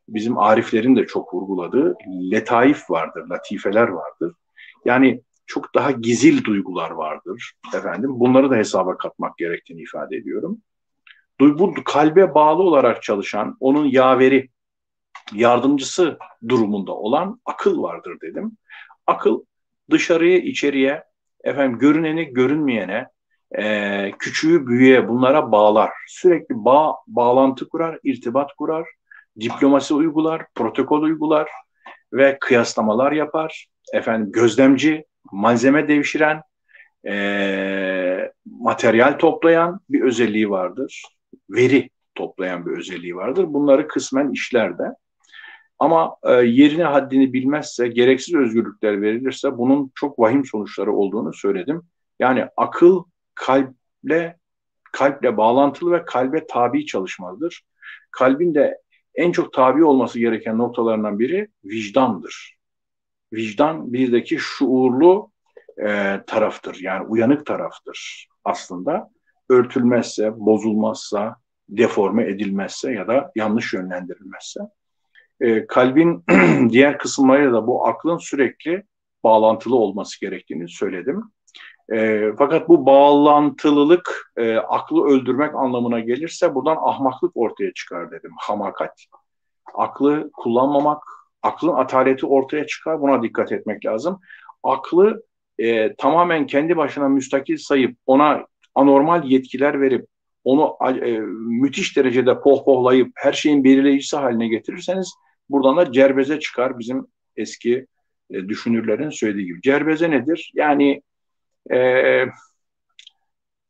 bizim 0.09 0.39
ariflerin 0.39 0.97
de 0.97 1.07
çok 1.07 1.35
vurguladığı 1.35 1.97
letaif 2.33 2.91
vardır, 2.91 3.29
latifeler 3.29 3.89
vardır. 3.89 4.35
Yani 4.85 5.23
çok 5.47 5.75
daha 5.75 5.91
gizil 5.91 6.45
duygular 6.45 6.91
vardır 6.91 7.53
efendim. 7.75 8.11
Bunları 8.21 8.51
da 8.51 8.57
hesaba 8.57 8.97
katmak 8.97 9.39
gerektiğini 9.39 9.83
ifade 9.83 10.17
ediyorum. 10.17 10.59
Duygu 11.41 11.75
kalbe 11.85 12.35
bağlı 12.35 12.63
olarak 12.63 13.03
çalışan, 13.03 13.57
onun 13.61 13.85
yaveri, 13.85 14.49
yardımcısı 15.33 16.19
durumunda 16.49 16.93
olan 16.93 17.41
akıl 17.45 17.83
vardır 17.83 18.19
dedim. 18.23 18.57
Akıl 19.07 19.45
dışarıya, 19.91 20.39
içeriye, 20.39 21.05
efendim 21.45 21.79
görüneni 21.79 22.25
görünmeyene, 22.25 23.09
e, 23.59 24.13
küçüğü 24.19 24.67
büyüğe 24.67 25.09
bunlara 25.09 25.53
bağlar. 25.53 25.91
Sürekli 26.07 26.65
bağ, 26.65 26.95
bağlantı 27.07 27.69
kurar, 27.69 27.99
irtibat 28.05 28.53
kurar, 28.55 28.87
diplomasi 29.41 29.95
uygular, 29.95 30.47
protokol 30.55 31.03
uygular 31.03 31.51
ve 32.13 32.39
kıyaslamalar 32.41 33.13
yapar. 33.13 33.67
Efendim 33.93 34.33
gözlemci, 34.33 35.05
malzeme 35.33 35.89
devşiren, 35.89 36.43
e, 37.07 38.33
materyal 38.47 39.19
toplayan 39.19 39.81
bir 39.91 40.01
özelliği 40.01 40.51
vardır. 40.51 41.03
Veri 41.51 41.91
toplayan 42.15 42.67
bir 42.67 42.79
özelliği 42.79 43.17
vardır. 43.17 43.45
Bunları 43.49 43.89
kısmen 43.89 44.31
işlerde. 44.31 44.83
Ama 45.79 46.17
e, 46.23 46.33
yerini 46.33 46.83
haddini 46.85 47.33
bilmezse, 47.33 47.89
gereksiz 47.89 48.35
özgürlükler 48.35 49.03
verilirse 49.03 49.59
bunun 49.59 49.93
çok 49.95 50.19
vahim 50.19 50.45
sonuçları 50.45 50.93
olduğunu 50.93 51.33
söyledim. 51.33 51.83
Yani 52.21 52.47
akıl 52.57 53.05
kalple 53.39 54.39
kalple 54.93 55.37
bağlantılı 55.37 55.93
ve 55.93 56.05
kalbe 56.05 56.47
tabi 56.47 56.87
çalışmalıdır. 56.87 57.63
Kalbin 58.11 58.55
de 58.55 58.79
en 59.15 59.33
çok 59.33 59.53
tabi 59.53 59.85
olması 59.85 60.19
gereken 60.19 60.59
noktalarından 60.59 61.19
biri 61.19 61.49
vicdandır. 61.65 62.59
Vicdan 63.33 63.93
bizdeki 63.93 64.39
şuurlu 64.39 65.31
e, 65.87 66.21
taraftır. 66.27 66.79
Yani 66.81 67.07
uyanık 67.07 67.47
taraftır 67.47 68.29
aslında. 68.45 69.11
Örtülmezse, 69.51 70.33
bozulmazsa, 70.37 71.37
deforme 71.69 72.25
edilmezse 72.25 72.93
ya 72.93 73.09
da 73.09 73.33
yanlış 73.37 73.73
yönlendirilmezse 73.73 74.61
e, 75.41 75.67
kalbin 75.67 76.25
diğer 76.71 76.99
kısımlarıyla 76.99 77.53
da 77.53 77.67
bu 77.67 77.87
aklın 77.87 78.19
sürekli 78.19 78.83
bağlantılı 79.25 79.77
olması 79.77 80.21
gerektiğini 80.21 80.69
söyledim. 80.69 81.33
E, 81.93 82.23
fakat 82.39 82.69
bu 82.69 82.87
bağlantılılık 82.87 84.33
e, 84.37 84.57
aklı 84.57 85.05
öldürmek 85.05 85.55
anlamına 85.55 86.01
gelirse 86.01 86.55
buradan 86.55 86.77
ahmaklık 86.81 87.37
ortaya 87.37 87.73
çıkar 87.73 88.11
dedim. 88.11 88.31
Hamakat. 88.39 89.05
Aklı 89.75 90.31
kullanmamak, 90.33 91.03
aklın 91.43 91.73
ataleti 91.73 92.27
ortaya 92.27 92.67
çıkar. 92.67 93.01
Buna 93.01 93.23
dikkat 93.23 93.53
etmek 93.53 93.87
lazım. 93.87 94.21
Aklı 94.63 95.23
e, 95.59 95.95
tamamen 95.95 96.47
kendi 96.47 96.77
başına 96.77 97.09
müstakil 97.09 97.57
sayıp 97.57 97.97
ona 98.07 98.47
anormal 98.75 99.25
yetkiler 99.25 99.81
verip 99.81 100.07
onu 100.45 100.77
e, 101.03 101.19
müthiş 101.39 101.97
derecede 101.97 102.41
pohpohlayıp 102.41 103.13
her 103.15 103.33
şeyin 103.33 103.65
belirleyicisi 103.65 104.17
haline 104.17 104.49
getirirseniz 104.49 105.15
Buradan 105.51 105.77
da 105.77 105.93
cerbeze 105.93 106.41
çıkar 106.41 106.79
bizim 106.79 107.07
eski 107.37 107.87
e, 108.31 108.49
düşünürlerin 108.49 109.11
söylediği 109.11 109.47
gibi. 109.47 109.61
Cerbeze 109.61 110.11
nedir? 110.11 110.53
Yani 110.55 111.03
e, 111.73 111.79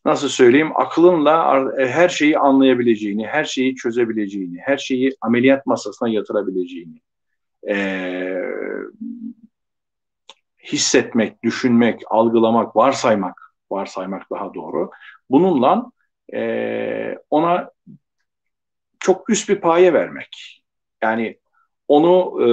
nasıl 0.04 0.28
söyleyeyim 0.28 0.72
akılınla 0.74 1.64
e, 1.78 1.88
her 1.88 2.08
şeyi 2.08 2.38
anlayabileceğini, 2.38 3.26
her 3.26 3.44
şeyi 3.44 3.74
çözebileceğini, 3.74 4.58
her 4.58 4.76
şeyi 4.76 5.16
ameliyat 5.20 5.66
masasına 5.66 6.08
yatırabileceğini 6.08 7.00
e, 7.68 7.74
hissetmek, 10.62 11.42
düşünmek, 11.42 12.02
algılamak, 12.10 12.76
varsaymak, 12.76 13.54
varsaymak 13.70 14.30
daha 14.30 14.54
doğru. 14.54 14.90
Bununla 15.30 15.92
e, 16.34 17.18
ona 17.30 17.70
çok 19.00 19.30
üst 19.30 19.48
bir 19.48 19.60
paye 19.60 19.92
vermek. 19.92 20.62
Yani 21.02 21.38
onu 21.88 22.42
e, 22.42 22.48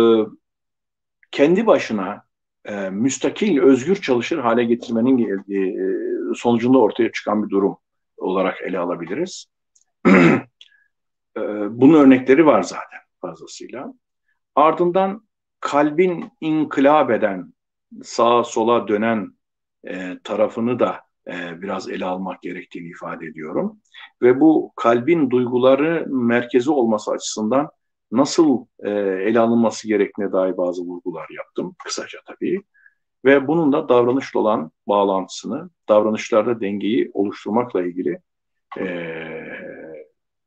kendi 1.32 1.68
başına 1.68 2.25
e, 2.66 2.90
müstakil, 2.90 3.60
özgür 3.60 3.96
çalışır 3.96 4.38
hale 4.38 4.64
getirmenin 4.64 5.18
e, 5.18 5.76
sonucunda 6.36 6.78
ortaya 6.78 7.12
çıkan 7.12 7.44
bir 7.44 7.50
durum 7.50 7.78
olarak 8.18 8.62
ele 8.62 8.80
alabiliriz. 8.80 9.46
e, 10.08 11.42
bunun 11.70 11.94
örnekleri 11.94 12.46
var 12.46 12.64
zaten 12.64 13.00
fazlasıyla. 13.22 13.94
Ardından 14.56 15.28
kalbin 15.60 16.32
inkılap 16.42 17.12
eden, 17.12 17.54
sağa 18.04 18.44
sola 18.44 18.88
dönen 18.88 19.38
e, 19.88 20.20
tarafını 20.24 20.80
da 20.80 21.02
e, 21.28 21.62
biraz 21.62 21.90
ele 21.90 22.06
almak 22.06 22.42
gerektiğini 22.42 22.90
ifade 22.90 23.26
ediyorum. 23.26 23.80
Ve 24.22 24.40
bu 24.40 24.74
kalbin 24.76 25.30
duyguları 25.30 26.06
merkezi 26.10 26.72
olması 26.72 27.12
açısından 27.12 27.70
nasıl 28.12 28.66
e, 28.80 28.90
ele 28.90 29.40
alınması 29.40 29.88
gerektiğine 29.88 30.32
dair 30.32 30.58
bazı 30.58 30.82
vurgular 30.82 31.28
yaptım. 31.38 31.76
Kısaca 31.84 32.20
tabii. 32.26 32.62
Ve 33.26 33.48
bunun 33.48 33.72
da 33.72 33.90
davranışla 33.90 34.40
olan 34.40 34.72
bağlantısını, 34.88 35.70
davranışlarda 35.90 36.62
dengeyi 36.62 37.12
oluşturmakla 37.14 37.82
ilgili 37.82 38.20
e, 38.80 38.86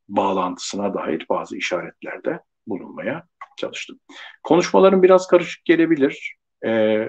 bağlantısına 0.09 0.93
dair 0.93 1.25
bazı 1.29 1.57
işaretlerde 1.57 2.39
bulunmaya 2.67 3.23
çalıştım. 3.57 3.99
Konuşmalarım 4.43 5.03
biraz 5.03 5.27
karışık 5.27 5.65
gelebilir. 5.65 6.35
E, 6.65 6.99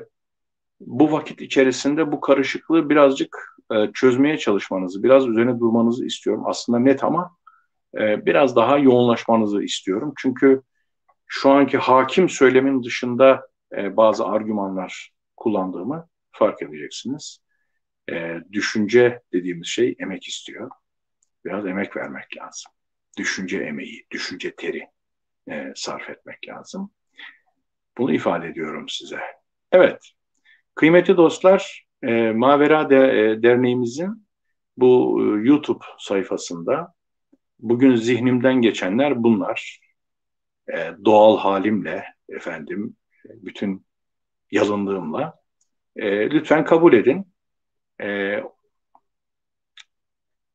bu 0.81 1.13
vakit 1.13 1.41
içerisinde 1.41 2.13
bu 2.13 2.21
karışıklığı 2.21 2.91
birazcık 2.91 3.57
e, 3.73 3.93
çözmeye 3.95 4.39
çalışmanızı, 4.39 5.03
biraz 5.03 5.27
üzerine 5.27 5.61
durmanızı 5.61 6.07
istiyorum. 6.07 6.43
Aslında 6.47 6.79
net 6.79 7.05
ama 7.05 7.37
e, 7.99 8.27
biraz 8.27 8.57
daha 8.57 8.79
yoğunlaşmanızı 8.79 9.63
istiyorum. 9.63 10.13
Çünkü 10.17 10.63
şu 11.27 11.51
anki 11.51 11.79
hakim 11.79 12.29
söylemin 12.29 12.83
dışında 12.83 13.49
e, 13.77 13.97
bazı 13.97 14.27
argümanlar 14.27 15.13
kullandığımı 15.37 16.09
fark 16.33 16.63
edeceksiniz. 16.63 17.39
E, 18.11 18.37
düşünce 18.53 19.23
dediğimiz 19.33 19.67
şey 19.67 19.97
emek 19.99 20.29
istiyor. 20.29 20.71
Biraz 21.45 21.67
emek 21.67 21.97
vermek 21.97 22.37
lazım. 22.37 22.73
Düşünce 23.19 23.59
emeği, 23.59 24.07
düşünce 24.11 24.55
teri 24.57 24.89
e, 25.51 25.73
sarf 25.77 26.11
etmek 26.11 26.49
lazım. 26.49 26.91
Bunu 27.99 28.15
ifade 28.15 28.49
ediyorum 28.49 28.89
size. 28.89 29.21
Evet, 29.73 30.11
kıymetli 30.75 31.17
dostlar, 31.17 31.87
e, 32.03 32.33
Mavera 32.33 32.91
de, 32.91 33.39
Derneğimizin 33.43 34.27
bu 34.77 35.21
YouTube 35.43 35.85
sayfasında 35.99 36.95
bugün 37.63 37.97
zihnimden 37.97 38.55
geçenler 38.55 39.23
bunlar. 39.23 39.81
E, 40.75 40.91
doğal 41.05 41.39
halimle 41.39 42.05
efendim 42.29 42.97
bütün 43.25 43.87
yalındığımla 44.51 45.41
e, 45.97 46.31
lütfen 46.31 46.65
kabul 46.65 46.93
edin. 46.93 47.35
E, 48.03 48.39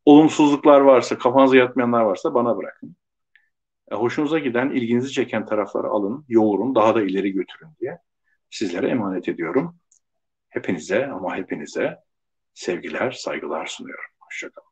olumsuzluklar 0.05 0.81
varsa, 0.81 1.17
kafanıza 1.17 1.57
yatmayanlar 1.57 2.01
varsa 2.01 2.33
bana 2.33 2.57
bırakın. 2.57 2.95
E, 3.91 3.95
hoşunuza 3.95 4.39
giden, 4.39 4.69
ilginizi 4.69 5.11
çeken 5.11 5.45
tarafları 5.45 5.87
alın, 5.87 6.25
yoğurun, 6.27 6.75
daha 6.75 6.95
da 6.95 7.01
ileri 7.03 7.31
götürün 7.31 7.69
diye 7.81 7.99
sizlere 8.49 8.89
emanet 8.89 9.29
ediyorum. 9.29 9.79
Hepinize 10.49 11.07
ama 11.07 11.35
hepinize 11.35 11.97
sevgiler, 12.53 13.11
saygılar 13.11 13.65
sunuyorum. 13.65 14.11
Hoşçakalın. 14.19 14.64